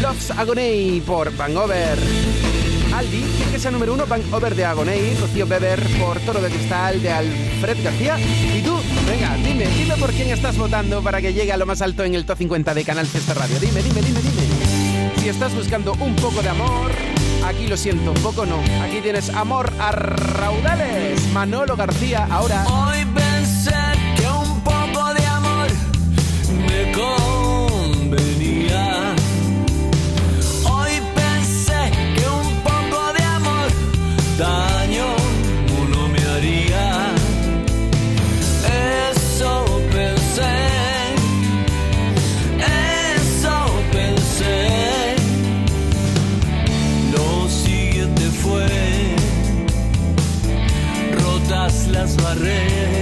Loves 0.00 0.30
Agoney 0.30 1.00
por 1.00 1.36
Van 1.36 1.56
Over. 1.56 1.98
Aldi, 2.94 3.24
que 3.52 3.58
es 3.58 3.64
el 3.66 3.74
número 3.74 3.92
uno, 3.92 4.06
Bank 4.06 4.22
Over 4.32 4.54
de 4.54 4.64
Agonei, 4.64 5.14
Rocío 5.14 5.46
Beber 5.46 5.78
por 6.00 6.18
Toro 6.20 6.40
de 6.40 6.48
Cristal 6.48 7.02
de 7.02 7.10
Alfred 7.10 7.84
García. 7.84 8.18
Y 8.18 8.62
tú, 8.62 8.74
venga, 9.06 9.36
dime, 9.36 9.66
dime 9.66 9.94
por 9.98 10.10
quién 10.10 10.30
estás 10.30 10.56
votando 10.56 11.02
para 11.02 11.20
que 11.20 11.34
llegue 11.34 11.52
a 11.52 11.58
lo 11.58 11.66
más 11.66 11.82
alto 11.82 12.02
en 12.02 12.14
el 12.14 12.24
top 12.24 12.38
50 12.38 12.72
de 12.72 12.82
Canal 12.82 13.06
Fiesta 13.06 13.34
Radio. 13.34 13.58
Dime, 13.60 13.82
dime, 13.82 14.00
dime, 14.00 14.20
dime. 14.22 15.20
Si 15.20 15.28
estás 15.28 15.54
buscando 15.54 15.92
un 16.00 16.16
poco 16.16 16.40
de 16.40 16.48
amor, 16.48 16.92
aquí 17.44 17.66
lo 17.66 17.76
siento, 17.76 18.12
un 18.12 18.22
poco 18.22 18.46
no. 18.46 18.58
Aquí 18.82 19.02
tienes 19.02 19.28
amor 19.28 19.70
a 19.78 19.92
raudales. 19.92 21.20
Manolo 21.34 21.76
García, 21.76 22.26
ahora. 22.30 22.64
Hoy 22.68 23.04
pensé 23.14 23.76
que 24.16 24.26
un 24.28 24.60
poco 24.62 25.12
de 25.12 25.26
amor 25.26 25.68
me 26.66 26.90
pared. 52.34 53.01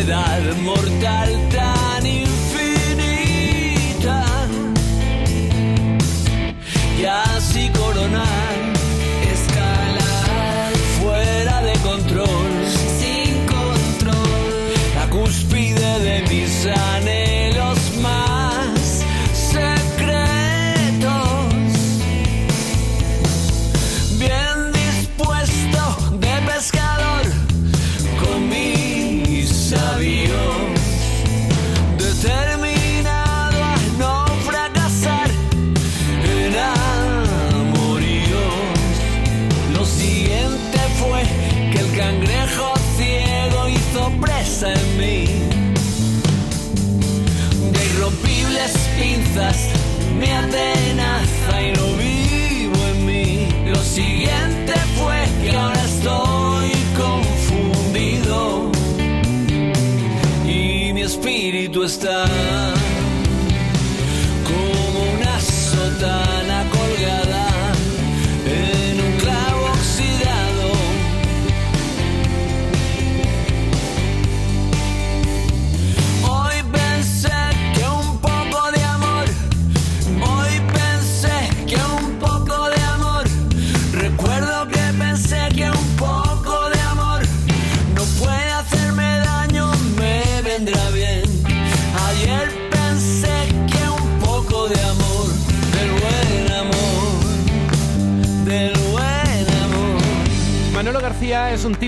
Soledad 0.00 0.56
mortal 0.62 1.69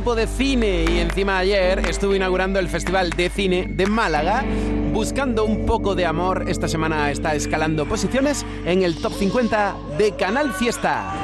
tipo 0.02 0.16
de 0.16 0.26
cine 0.26 0.84
y 0.90 0.98
encima 0.98 1.38
ayer 1.38 1.78
estuvo 1.88 2.16
inaugurando 2.16 2.58
el 2.58 2.68
Festival 2.68 3.10
de 3.10 3.30
Cine 3.30 3.68
de 3.68 3.86
Málaga. 3.86 4.44
Buscando 4.92 5.44
un 5.44 5.64
poco 5.64 5.94
de 5.94 6.06
amor, 6.06 6.46
esta 6.48 6.66
semana 6.66 7.12
está 7.12 7.36
escalando 7.36 7.86
posiciones 7.86 8.44
en 8.64 8.82
el 8.82 8.96
top 8.96 9.12
50 9.12 9.76
de 9.98 10.16
Canal 10.16 10.54
Fiesta. 10.54 11.14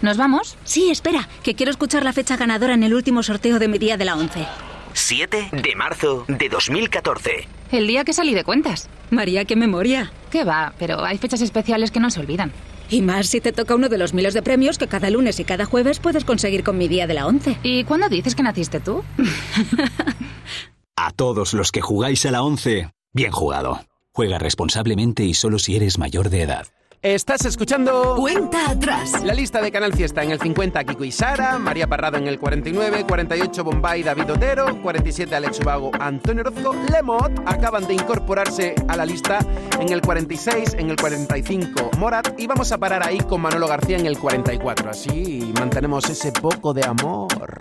¿Nos 0.00 0.16
vamos? 0.16 0.56
Sí, 0.64 0.90
espera, 0.90 1.28
que 1.42 1.54
quiero 1.54 1.70
escuchar 1.70 2.02
la 2.02 2.14
fecha 2.14 2.38
ganadora 2.38 2.72
en 2.72 2.82
el 2.82 2.94
último 2.94 3.22
sorteo 3.22 3.58
de 3.58 3.68
mi 3.68 3.76
día 3.76 3.98
de 3.98 4.06
la 4.06 4.16
11. 4.16 4.46
7 4.94 5.50
de 5.52 5.76
marzo 5.76 6.24
de 6.28 6.48
2014. 6.48 7.46
El 7.72 7.86
día 7.86 8.04
que 8.04 8.14
salí 8.14 8.32
de 8.32 8.44
cuentas. 8.44 8.88
María, 9.10 9.44
qué 9.44 9.54
memoria. 9.54 10.10
¿Qué 10.30 10.44
va? 10.44 10.72
Pero 10.78 11.04
hay 11.04 11.18
fechas 11.18 11.42
especiales 11.42 11.90
que 11.90 12.00
no 12.00 12.08
se 12.08 12.20
olvidan. 12.20 12.52
Y 12.92 13.00
más 13.00 13.26
si 13.28 13.40
te 13.40 13.52
toca 13.52 13.74
uno 13.74 13.88
de 13.88 13.96
los 13.96 14.12
miles 14.12 14.34
de 14.34 14.42
premios 14.42 14.76
que 14.76 14.86
cada 14.86 15.08
lunes 15.08 15.40
y 15.40 15.44
cada 15.44 15.64
jueves 15.64 15.98
puedes 15.98 16.26
conseguir 16.26 16.62
con 16.62 16.76
mi 16.76 16.88
día 16.88 17.06
de 17.06 17.14
la 17.14 17.26
11. 17.26 17.56
¿Y 17.62 17.84
cuándo 17.84 18.10
dices 18.10 18.34
que 18.34 18.42
naciste 18.42 18.80
tú? 18.80 19.02
A 20.96 21.10
todos 21.10 21.54
los 21.54 21.72
que 21.72 21.80
jugáis 21.80 22.26
a 22.26 22.30
la 22.30 22.42
11, 22.42 22.92
bien 23.14 23.32
jugado. 23.32 23.80
Juega 24.12 24.38
responsablemente 24.38 25.24
y 25.24 25.32
solo 25.32 25.58
si 25.58 25.74
eres 25.74 25.98
mayor 25.98 26.28
de 26.28 26.42
edad. 26.42 26.66
Estás 27.02 27.44
escuchando. 27.46 28.14
Cuenta 28.16 28.70
atrás. 28.70 29.24
La 29.24 29.34
lista 29.34 29.60
de 29.60 29.72
Canal 29.72 29.92
Fiesta 29.92 30.22
en 30.22 30.30
el 30.30 30.38
50, 30.38 30.84
Kiko 30.84 31.02
y 31.02 31.10
Sara, 31.10 31.58
María 31.58 31.88
Parrado 31.88 32.16
en 32.16 32.28
el 32.28 32.38
49, 32.38 33.04
48, 33.08 33.64
Bombay, 33.64 34.04
David 34.04 34.30
Otero, 34.30 34.80
47, 34.80 35.34
Alex 35.34 35.58
Ubago, 35.58 35.90
Antonio 35.98 36.42
Orozco, 36.42 36.76
Lemot 36.92 37.42
acaban 37.44 37.88
de 37.88 37.94
incorporarse 37.94 38.76
a 38.86 38.96
la 38.96 39.04
lista 39.04 39.40
en 39.80 39.88
el 39.88 40.00
46, 40.00 40.74
en 40.78 40.90
el 40.90 40.96
45, 40.96 41.90
Morat, 41.98 42.38
y 42.38 42.46
vamos 42.46 42.70
a 42.70 42.78
parar 42.78 43.04
ahí 43.04 43.18
con 43.18 43.40
Manolo 43.40 43.66
García 43.66 43.98
en 43.98 44.06
el 44.06 44.16
44. 44.16 44.88
Así 44.88 45.52
mantenemos 45.58 46.08
ese 46.08 46.30
poco 46.30 46.72
de 46.72 46.84
amor. 46.84 47.58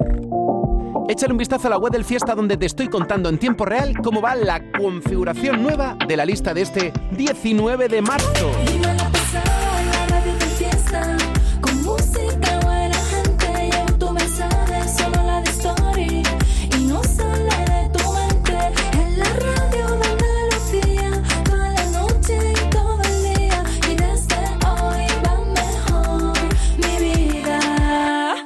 Échale 1.10 1.32
un 1.32 1.40
vistazo 1.40 1.66
a 1.66 1.72
la 1.72 1.80
web 1.80 1.92
del 1.92 2.06
Fiesta 2.06 2.36
donde 2.36 2.58
te 2.58 2.68
estoy 2.68 2.90
contando 2.90 3.28
en 3.28 3.40
tiempo 3.40 3.66
real 3.66 3.98
cómo 4.04 4.22
va 4.22 4.36
la 4.36 4.62
configuración 4.72 5.64
nueva 5.64 5.98
de 6.08 6.16
la 6.16 6.26
lista 6.26 6.54
de 6.54 6.62
este 6.62 6.94
19 7.18 7.88
de 7.88 8.02
marzo. 8.04 8.52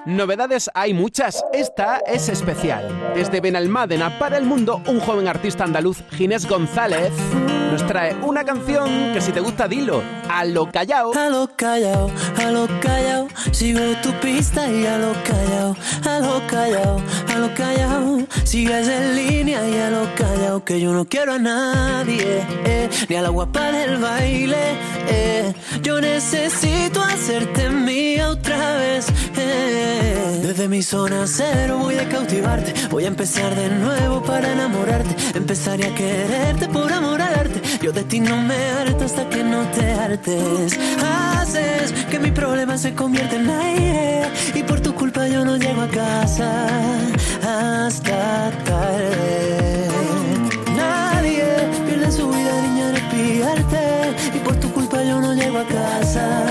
Novedades 0.06 0.70
hay 0.76 0.94
muchas, 0.94 1.44
esta 1.52 1.98
es 2.06 2.30
especial. 2.30 2.88
Desde 3.16 3.42
Benalmádena 3.42 4.20
para 4.20 4.38
el 4.38 4.46
mundo, 4.46 4.80
un 4.88 5.00
joven 5.00 5.28
artista 5.28 5.64
andaluz, 5.64 6.04
Ginés 6.12 6.48
González, 6.48 7.12
nos 7.72 7.88
trae 7.88 8.16
una 8.22 8.44
canción 8.44 9.14
que 9.14 9.20
si 9.20 9.32
te 9.32 9.40
gusta 9.40 9.68
dilo, 9.68 10.04
a 10.30 10.46
lo 10.46 10.72
callao. 10.72 11.12
A 11.18 11.30
lo 11.30 11.50
callao, 11.56 12.12
a 12.38 12.52
lo 12.52 12.68
callao, 12.82 13.28
sigo 13.52 13.80
tu 14.04 14.12
pista 14.20 14.70
y 14.70 14.86
a 14.86 15.00
lo 15.00 15.12
callao, 15.24 15.76
a 16.08 16.20
lo 16.20 16.42
callao, 16.46 17.02
a 17.34 17.40
lo 17.40 17.54
callao, 17.56 18.28
sigues 18.44 18.88
en 18.88 19.16
línea 19.16 19.68
y 19.68 19.78
a 19.80 19.90
lo 19.90 20.08
callao, 20.14 20.64
que 20.64 20.80
yo 20.80 20.94
no 20.94 21.06
quiero 21.06 21.34
a 21.34 21.40
nadie, 21.40 22.46
eh, 22.64 22.90
ni 23.10 23.16
a 23.16 23.24
la 23.24 23.30
guapa 23.30 23.72
del 23.72 23.98
baile, 23.98 24.78
eh, 25.08 25.52
yo 25.82 26.00
necesito 26.00 27.02
hacerte 27.02 27.72
mía 27.72 28.30
otra 28.30 28.76
vez, 28.78 29.08
eh. 29.36 29.95
Desde 30.42 30.68
mi 30.68 30.82
zona 30.82 31.26
cero 31.28 31.80
voy 31.80 31.98
a 31.98 32.08
cautivarte, 32.10 32.74
voy 32.90 33.06
a 33.06 33.08
empezar 33.08 33.56
de 33.56 33.70
nuevo 33.70 34.22
para 34.24 34.52
enamorarte, 34.52 35.16
empezaré 35.38 35.88
a 35.88 35.96
quererte 35.96 36.68
por 36.68 36.92
amor 36.92 37.16
yo 37.82 37.92
de 37.92 38.04
ti 38.04 38.20
no 38.20 38.42
me 38.42 38.56
harto 38.56 39.06
hasta 39.06 39.30
que 39.30 39.44
no 39.44 39.62
te 39.70 39.92
hartes. 39.94 40.78
Haces 41.04 41.92
que 42.10 42.20
mi 42.20 42.32
problema 42.32 42.78
se 42.78 42.94
convierta 42.94 43.36
en 43.36 43.50
aire. 43.50 44.24
Y 44.56 44.64
por 44.64 44.80
tu 44.80 44.94
culpa 44.96 45.28
yo 45.28 45.46
no 45.46 45.58
llego 45.58 45.82
a 45.82 45.88
casa 45.88 46.68
hasta 47.44 48.52
tarde. 48.66 49.88
Nadie 50.76 51.46
pierde 51.88 52.12
su 52.12 52.28
vida, 52.30 52.62
niña, 52.62 52.90
en 52.90 52.96
espiarte 52.96 54.38
y 54.38 54.40
por 54.40 54.56
tu 54.60 54.72
culpa 54.72 55.04
yo 55.04 55.22
no 55.22 55.34
llego 55.34 55.60
a 55.60 55.68
casa 55.68 56.45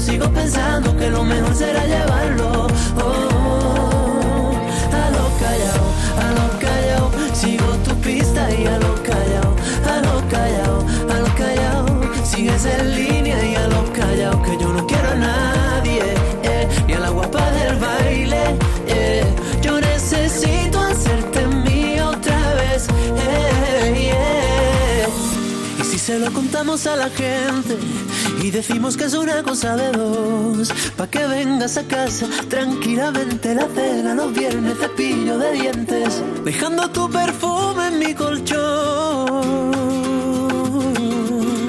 sigo 0.00 0.28
pensando 0.30 0.96
que 0.96 1.10
lo 1.10 1.22
mejor 1.24 1.54
será 1.54 1.84
llevarlo. 1.86 2.66
Oh, 2.98 4.52
a 4.92 5.10
lo 5.10 5.24
callao, 5.38 5.86
a 6.24 6.30
lo 6.38 6.58
callao. 6.58 7.10
Sigo 7.34 7.66
tu 7.84 7.94
pista 7.96 8.48
y 8.50 8.66
a 8.66 8.78
lo 8.78 8.94
callao, 9.02 9.54
a 9.86 10.00
lo 10.00 10.28
callao, 10.28 10.86
a 11.14 11.20
lo 11.20 11.34
callao. 11.34 11.86
Sigues 12.24 12.64
en 12.64 12.94
línea 12.94 13.44
y 13.44 13.54
a 13.54 13.66
lo 13.68 13.92
callao. 13.92 14.42
Que 14.42 14.56
yo 14.58 14.72
no 14.72 14.86
quiero 14.86 15.10
a 15.10 15.14
nadie, 15.14 16.02
eh, 16.42 16.68
ni 16.86 16.92
a 16.94 17.00
la 17.00 17.10
guapa 17.10 17.50
del 17.52 17.76
baile. 17.76 18.56
eh. 18.86 19.24
Yo 19.62 19.80
necesito 19.80 20.80
hacerte 20.80 21.46
mío 21.46 22.08
otra 22.08 22.54
vez. 22.54 22.88
eh, 23.16 24.10
yeah. 24.10 25.08
Y 25.80 25.84
si 25.84 25.98
se 25.98 26.18
lo 26.18 26.32
contamos 26.32 26.86
a 26.86 26.96
la 26.96 27.10
gente 27.10 27.76
y 28.42 28.50
decimos 28.50 28.96
que 28.96 29.04
es 29.04 29.14
una 29.14 29.42
cosa 29.42 29.76
de 29.76 29.92
dos, 29.92 30.72
pa' 30.96 31.06
que 31.08 31.26
vengas 31.26 31.76
a 31.76 31.84
casa 31.84 32.26
tranquilamente 32.48 33.54
la 33.54 33.66
cena 33.74 34.14
los 34.14 34.32
viernes 34.32 34.78
cepillo 34.78 35.38
de 35.38 35.52
dientes, 35.52 36.22
dejando 36.44 36.90
tu 36.90 37.10
perfume 37.10 37.88
en 37.88 37.98
mi 37.98 38.14
colchón. 38.14 38.60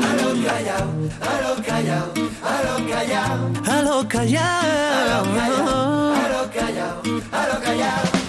A 0.04 0.14
lo 0.22 0.30
callao, 0.46 0.88
a 1.22 1.42
lo 1.44 1.64
callao, 1.64 2.14
a 2.44 2.64
lo 2.64 2.76
callao, 2.90 3.52
a 3.66 3.82
lo 3.82 4.08
callao, 4.08 5.26
a 6.14 6.30
lo 6.30 6.52
callao, 6.52 7.02
a 7.32 7.48
lo 7.48 7.62
callao, 7.62 8.21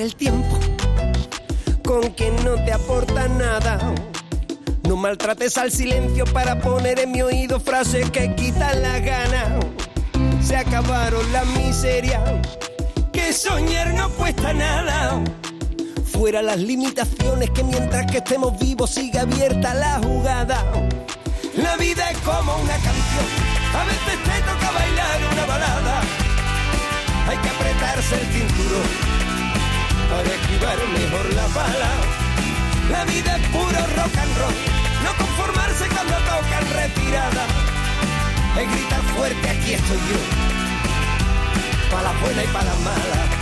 el 0.00 0.16
tiempo 0.16 0.58
con 1.84 2.10
quien 2.12 2.34
no 2.44 2.54
te 2.64 2.72
aporta 2.72 3.28
nada. 3.28 3.78
No 4.88 4.96
maltrates 4.96 5.58
al 5.58 5.70
silencio 5.70 6.24
para 6.24 6.60
poner 6.60 6.98
en 7.00 7.12
mi 7.12 7.20
oído 7.20 7.60
frases 7.60 8.10
que 8.10 8.34
quitan 8.34 8.82
la 8.82 8.98
gana. 9.00 9.60
Se 10.42 10.56
acabaron 10.56 11.30
la 11.32 11.44
miseria, 11.44 12.22
que 13.12 13.32
soñar 13.32 13.92
no 13.94 14.08
cuesta 14.10 14.52
nada. 14.52 15.22
Fuera 16.12 16.42
las 16.42 16.58
limitaciones 16.58 17.50
que 17.50 17.62
mientras 17.62 18.10
que 18.10 18.18
estemos 18.18 18.58
vivos 18.58 18.90
sigue 18.90 19.18
abierta 19.18 19.74
la 19.74 19.98
jugada. 19.98 20.64
La 21.56 21.76
vida 21.76 22.10
es 22.10 22.18
como 22.18 22.54
una 22.56 22.74
canción, 22.74 23.26
a 23.74 23.84
veces 23.84 24.22
te 24.24 24.40
toca 24.40 24.70
bailar 24.70 25.32
una 25.32 25.46
balada. 25.46 26.02
Hay 27.28 27.36
que 27.38 27.48
apretarse 27.48 28.14
el 28.14 28.26
cinturón 28.26 29.11
para 30.12 30.28
esquivar 30.28 30.76
mejor 30.92 31.34
la 31.34 31.46
bala. 31.48 31.90
La 32.90 33.04
vida 33.04 33.36
es 33.36 33.48
puro 33.48 33.80
rock 33.96 34.16
and 34.18 34.36
roll, 34.38 34.54
no 35.04 35.10
conformarse 35.16 35.88
cuando 35.88 36.16
tocan 36.30 36.64
retirada. 36.80 37.46
Es 38.60 38.70
gritar 38.70 39.02
fuerte, 39.14 39.48
aquí 39.48 39.72
estoy 39.72 39.98
yo, 40.10 40.20
para 41.90 42.12
la 42.12 42.20
buena 42.20 42.44
y 42.44 42.46
para 42.48 42.64
la 42.64 42.74
mala. 42.80 43.41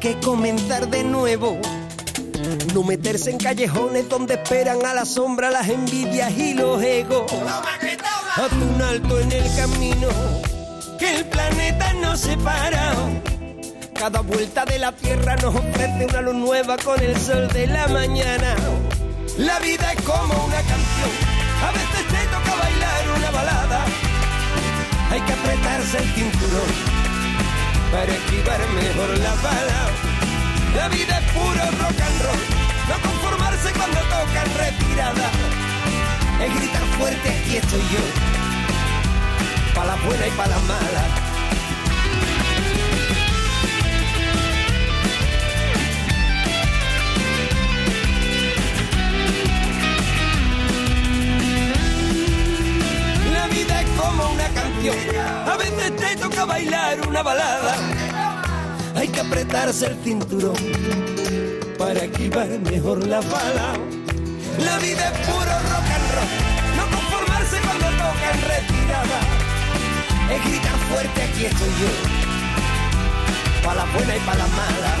Que 0.00 0.18
comenzar 0.18 0.88
de 0.88 1.04
nuevo. 1.04 1.60
No 2.74 2.82
meterse 2.82 3.30
en 3.30 3.36
callejones 3.36 4.08
donde 4.08 4.34
esperan 4.34 4.84
a 4.86 4.94
la 4.94 5.04
sombra 5.04 5.50
las 5.50 5.68
envidias 5.68 6.32
y 6.32 6.54
los 6.54 6.82
egos. 6.82 7.30
Haz 8.36 8.52
un 8.52 8.80
alto 8.80 9.20
en 9.20 9.30
el 9.30 9.54
camino, 9.56 10.08
que 10.98 11.16
el 11.16 11.26
planeta 11.26 11.92
nos 11.94 12.20
separa. 12.20 12.94
Cada 13.94 14.20
vuelta 14.20 14.64
de 14.64 14.78
la 14.78 14.92
tierra 14.92 15.36
nos 15.36 15.54
ofrece 15.54 16.06
una 16.08 16.22
luz 16.22 16.34
nueva 16.34 16.78
con 16.78 16.98
el 17.02 17.14
sol 17.20 17.48
de 17.48 17.66
la 17.66 17.86
mañana. 17.88 18.56
La 19.36 19.58
vida 19.58 19.92
es 19.92 20.02
como 20.02 20.46
una 20.46 20.56
canción, 20.56 21.10
a 21.62 21.72
veces 21.72 22.06
te 22.08 22.24
toca 22.26 22.54
bailar 22.56 23.18
una 23.18 23.30
balada. 23.32 23.84
Hay 25.10 25.20
que 25.20 25.32
apretarse 25.32 25.98
el 25.98 26.14
cinturón 26.14 26.99
para 27.90 28.12
esquivar 28.12 28.60
mejor 28.70 29.18
la 29.18 29.34
bala. 29.36 29.90
La 30.76 30.88
vida 30.88 31.18
es 31.18 31.32
puro 31.32 31.64
rock 31.82 32.00
and 32.00 32.22
roll, 32.22 32.42
no 32.88 33.08
conformarse 33.08 33.72
cuando 33.72 34.00
tocan 34.00 34.48
retirada. 34.56 35.30
Es 36.40 36.54
gritar 36.54 36.82
fuerte, 36.98 37.28
aquí 37.28 37.56
estoy 37.56 37.80
yo, 37.80 39.74
para 39.74 39.88
la 39.88 39.96
buena 40.06 40.26
y 40.26 40.30
para 40.30 40.48
la 40.48 40.58
mala. 40.60 41.29
Canción, 54.54 54.96
a 55.46 55.56
veces 55.56 55.96
te 55.96 56.16
toca 56.16 56.44
bailar 56.44 57.00
una 57.06 57.22
balada. 57.22 57.74
Hay 58.96 59.08
que 59.08 59.20
apretarse 59.20 59.86
el 59.86 59.96
cinturón 60.02 60.56
para 61.78 62.04
esquivar 62.04 62.48
mejor 62.60 63.06
la 63.06 63.20
bala. 63.20 63.72
La 64.58 64.78
vida 64.78 65.10
es 65.10 65.18
puro 65.26 65.54
rock 65.70 65.88
and 65.96 66.08
roll, 66.14 66.30
no 66.76 66.84
conformarse 66.96 67.56
cuando 67.60 67.86
tocan 67.86 68.36
retirada. 68.52 69.18
Es 70.34 70.44
gritar 70.44 70.78
fuerte, 70.90 71.22
aquí 71.22 71.44
estoy 71.46 71.72
yo, 71.80 71.90
para 73.64 73.84
la 73.84 73.92
buena 73.92 74.16
y 74.16 74.20
para 74.20 74.38
la 74.38 74.46
mala. 74.48 74.92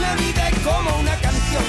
La 0.00 0.14
vida 0.16 0.48
es 0.48 0.58
como 0.60 0.98
una 1.00 1.16
canción, 1.16 1.64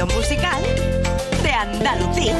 musical 0.00 0.60
de 1.42 1.52
Andalucía. 1.52 2.36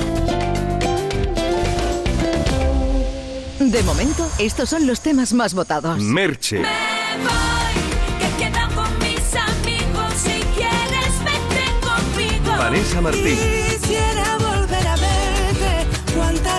De 3.61 3.83
momento, 3.85 4.29
estos 4.39 4.69
son 4.71 4.87
los 4.87 5.01
temas 5.01 5.33
más 5.33 5.55
votados. 5.55 5.99
Merche, 6.01 6.63
Que 6.63 8.45
quedan 8.45 8.75
con 8.75 8.99
mis 8.99 9.37
amigos. 9.37 10.13
Si 10.17 10.43
quieres, 10.57 11.13
vete 11.25 11.65
conmigo. 11.81 12.57
Vanessa 12.59 13.01
Martín, 13.01 13.39
Quisiera 13.39 14.39
volver 14.39 14.89
a 14.89 14.97
verte. 14.97 15.87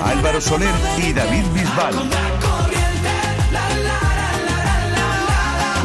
Álvaro 0.05 0.39
Soler 0.39 0.73
y 0.97 1.11
David 1.11 1.43
Bisbal. 1.53 1.95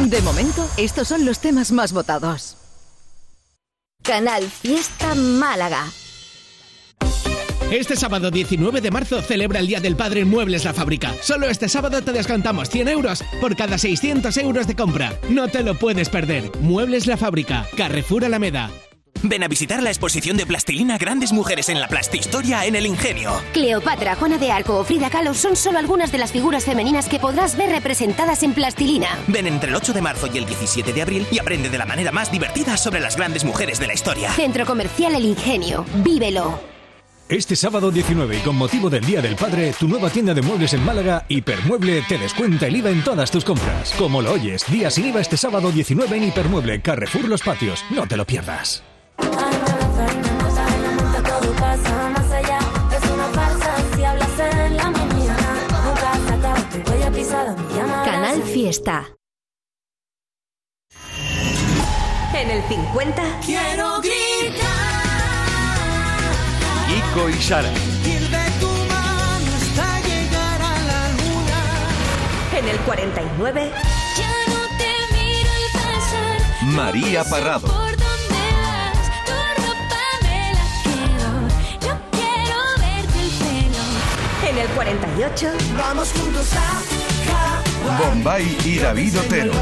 De 0.09 0.21
momento, 0.21 0.67
estos 0.77 1.07
son 1.09 1.25
los 1.25 1.39
temas 1.39 1.71
más 1.73 1.91
votados. 1.91 2.55
Canal 4.09 4.41
Fiesta 4.49 5.13
Málaga. 5.13 5.85
Este 7.69 7.95
sábado 7.95 8.31
19 8.31 8.81
de 8.81 8.89
marzo 8.89 9.21
celebra 9.21 9.59
el 9.59 9.67
Día 9.67 9.79
del 9.79 9.95
Padre 9.95 10.21
en 10.21 10.29
Muebles 10.29 10.65
La 10.65 10.73
Fábrica. 10.73 11.13
Solo 11.21 11.47
este 11.47 11.69
sábado 11.69 12.01
te 12.01 12.11
descontamos 12.11 12.71
100 12.71 12.87
euros 12.87 13.23
por 13.39 13.55
cada 13.55 13.77
600 13.77 14.35
euros 14.37 14.65
de 14.65 14.75
compra. 14.75 15.13
No 15.29 15.47
te 15.47 15.61
lo 15.61 15.75
puedes 15.75 16.09
perder. 16.09 16.49
Muebles 16.59 17.05
La 17.05 17.17
Fábrica, 17.17 17.67
Carrefour 17.77 18.25
Alameda. 18.25 18.71
Ven 19.23 19.43
a 19.43 19.47
visitar 19.47 19.83
la 19.83 19.89
exposición 19.89 20.37
de 20.37 20.45
plastilina 20.45 20.97
Grandes 20.97 21.33
Mujeres 21.33 21.67
en 21.69 21.81
la 21.81 21.87
Plastihistoria 21.87 22.65
en 22.65 22.75
el 22.75 22.85
Ingenio. 22.85 23.31
Cleopatra, 23.53 24.15
Juana 24.15 24.37
de 24.37 24.51
Arco 24.51 24.77
o 24.77 24.83
Frida 24.83 25.09
Kahlo 25.09 25.33
son 25.33 25.55
solo 25.55 25.77
algunas 25.77 26.11
de 26.11 26.19
las 26.19 26.31
figuras 26.31 26.63
femeninas 26.63 27.09
que 27.09 27.19
podrás 27.19 27.57
ver 27.57 27.69
representadas 27.69 28.43
en 28.43 28.53
plastilina. 28.53 29.07
Ven 29.27 29.47
entre 29.47 29.69
el 29.71 29.75
8 29.75 29.93
de 29.93 30.01
marzo 30.01 30.29
y 30.33 30.37
el 30.37 30.45
17 30.45 30.93
de 30.93 31.01
abril 31.01 31.27
y 31.31 31.39
aprende 31.39 31.69
de 31.69 31.77
la 31.77 31.85
manera 31.85 32.11
más 32.11 32.31
divertida 32.31 32.77
sobre 32.77 33.01
las 33.01 33.17
grandes 33.17 33.43
mujeres 33.43 33.79
de 33.79 33.87
la 33.87 33.93
historia. 33.93 34.31
Centro 34.31 34.65
Comercial 34.65 35.13
El 35.15 35.25
Ingenio. 35.25 35.85
Vívelo. 35.95 36.59
Este 37.27 37.55
sábado 37.55 37.91
19 37.91 38.37
y 38.37 38.39
con 38.39 38.55
motivo 38.55 38.89
del 38.89 39.05
Día 39.05 39.21
del 39.21 39.35
Padre, 39.35 39.71
tu 39.79 39.87
nueva 39.87 40.09
tienda 40.09 40.33
de 40.33 40.41
muebles 40.41 40.73
en 40.73 40.83
Málaga, 40.83 41.25
Hipermueble, 41.27 42.03
te 42.07 42.17
descuenta 42.17 42.65
el 42.65 42.77
IVA 42.77 42.89
en 42.89 43.03
todas 43.03 43.29
tus 43.29 43.45
compras. 43.45 43.93
Como 43.99 44.21
lo 44.23 44.33
oyes, 44.33 44.65
día 44.71 44.89
sin 44.89 45.05
IVA 45.09 45.21
este 45.21 45.37
sábado 45.37 45.71
19 45.71 46.17
en 46.17 46.23
Hipermueble, 46.23 46.81
Carrefour 46.81 47.25
Los 47.25 47.43
Patios. 47.43 47.85
No 47.91 48.07
te 48.07 48.17
lo 48.17 48.25
pierdas. 48.25 48.83
Canal 58.05 58.41
Fiesta. 58.43 59.05
En 62.33 62.49
el 62.49 62.63
50. 62.63 63.23
Quiero 63.45 63.99
gritar. 64.01 64.67
Kiko 66.87 67.29
y 67.29 67.33
Sara, 67.33 67.69
Ir 68.05 68.21
de 68.29 68.51
tu 68.59 68.67
mano 68.67 69.51
hasta 69.55 69.99
llegar 70.01 70.61
a 70.61 70.79
la 70.89 71.09
luna. 71.19 71.59
En 72.57 72.67
el 72.67 72.77
49. 72.79 73.71
Ya 74.17 74.33
no 74.47 74.77
te 74.77 74.91
miro 75.13 75.49
al 75.51 75.67
pasar. 75.73 76.63
María 76.63 77.23
Parrado, 77.25 77.67
En 84.47 84.57
el 84.57 84.67
48. 84.69 85.47
Vamos 85.77 86.11
juntos 86.11 86.47
a 86.53 87.87
Hawái. 87.87 88.09
Bombay 88.09 88.57
y 88.65 88.79
David 88.79 89.19
Otero. 89.19 89.53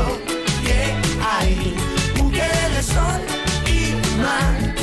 Que 0.64 0.94
hay 1.26 1.76
un 2.20 2.32
que 2.32 2.42
de 2.42 2.84
sol 2.84 3.22
y 3.66 3.96
mar. 4.22 4.76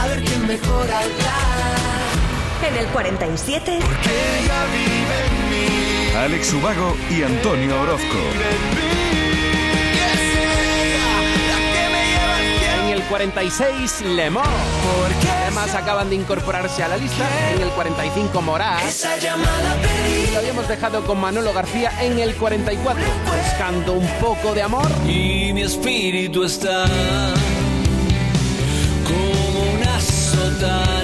A 0.00 0.06
ver 0.06 0.22
quién 0.24 0.46
mejora 0.46 0.98
hablar. 0.98 2.68
En 2.68 2.76
el 2.76 2.86
47. 2.86 3.72
Ella 3.72 4.64
vive 4.72 5.18
en 5.26 5.50
mí. 5.50 6.16
Alex 6.16 6.52
Ubago 6.52 6.96
y 7.10 7.22
Antonio 7.22 7.80
Orozco. 7.80 8.89
46, 13.10 14.02
Lemón. 14.02 14.44
Además 15.42 15.74
acaban 15.74 16.08
de 16.08 16.14
incorporarse 16.14 16.84
a 16.84 16.88
la 16.88 16.96
lista. 16.96 17.28
En 17.52 17.60
el 17.60 17.68
45, 17.70 18.40
Morat. 18.40 18.84
Esa 18.84 19.18
llamada 19.18 19.76
pedí. 19.82 20.32
Lo 20.32 20.38
habíamos 20.38 20.68
dejado 20.68 21.04
con 21.04 21.20
Manolo 21.20 21.52
García 21.52 21.92
en 22.00 22.20
el 22.20 22.36
44. 22.36 23.02
Buscando 23.44 23.94
un 23.94 24.06
poco 24.20 24.54
de 24.54 24.62
amor. 24.62 24.86
Y 25.08 25.52
mi 25.52 25.62
espíritu 25.62 26.44
está 26.44 26.86
como 29.04 29.72
una 29.74 30.00
sotana 30.00 30.99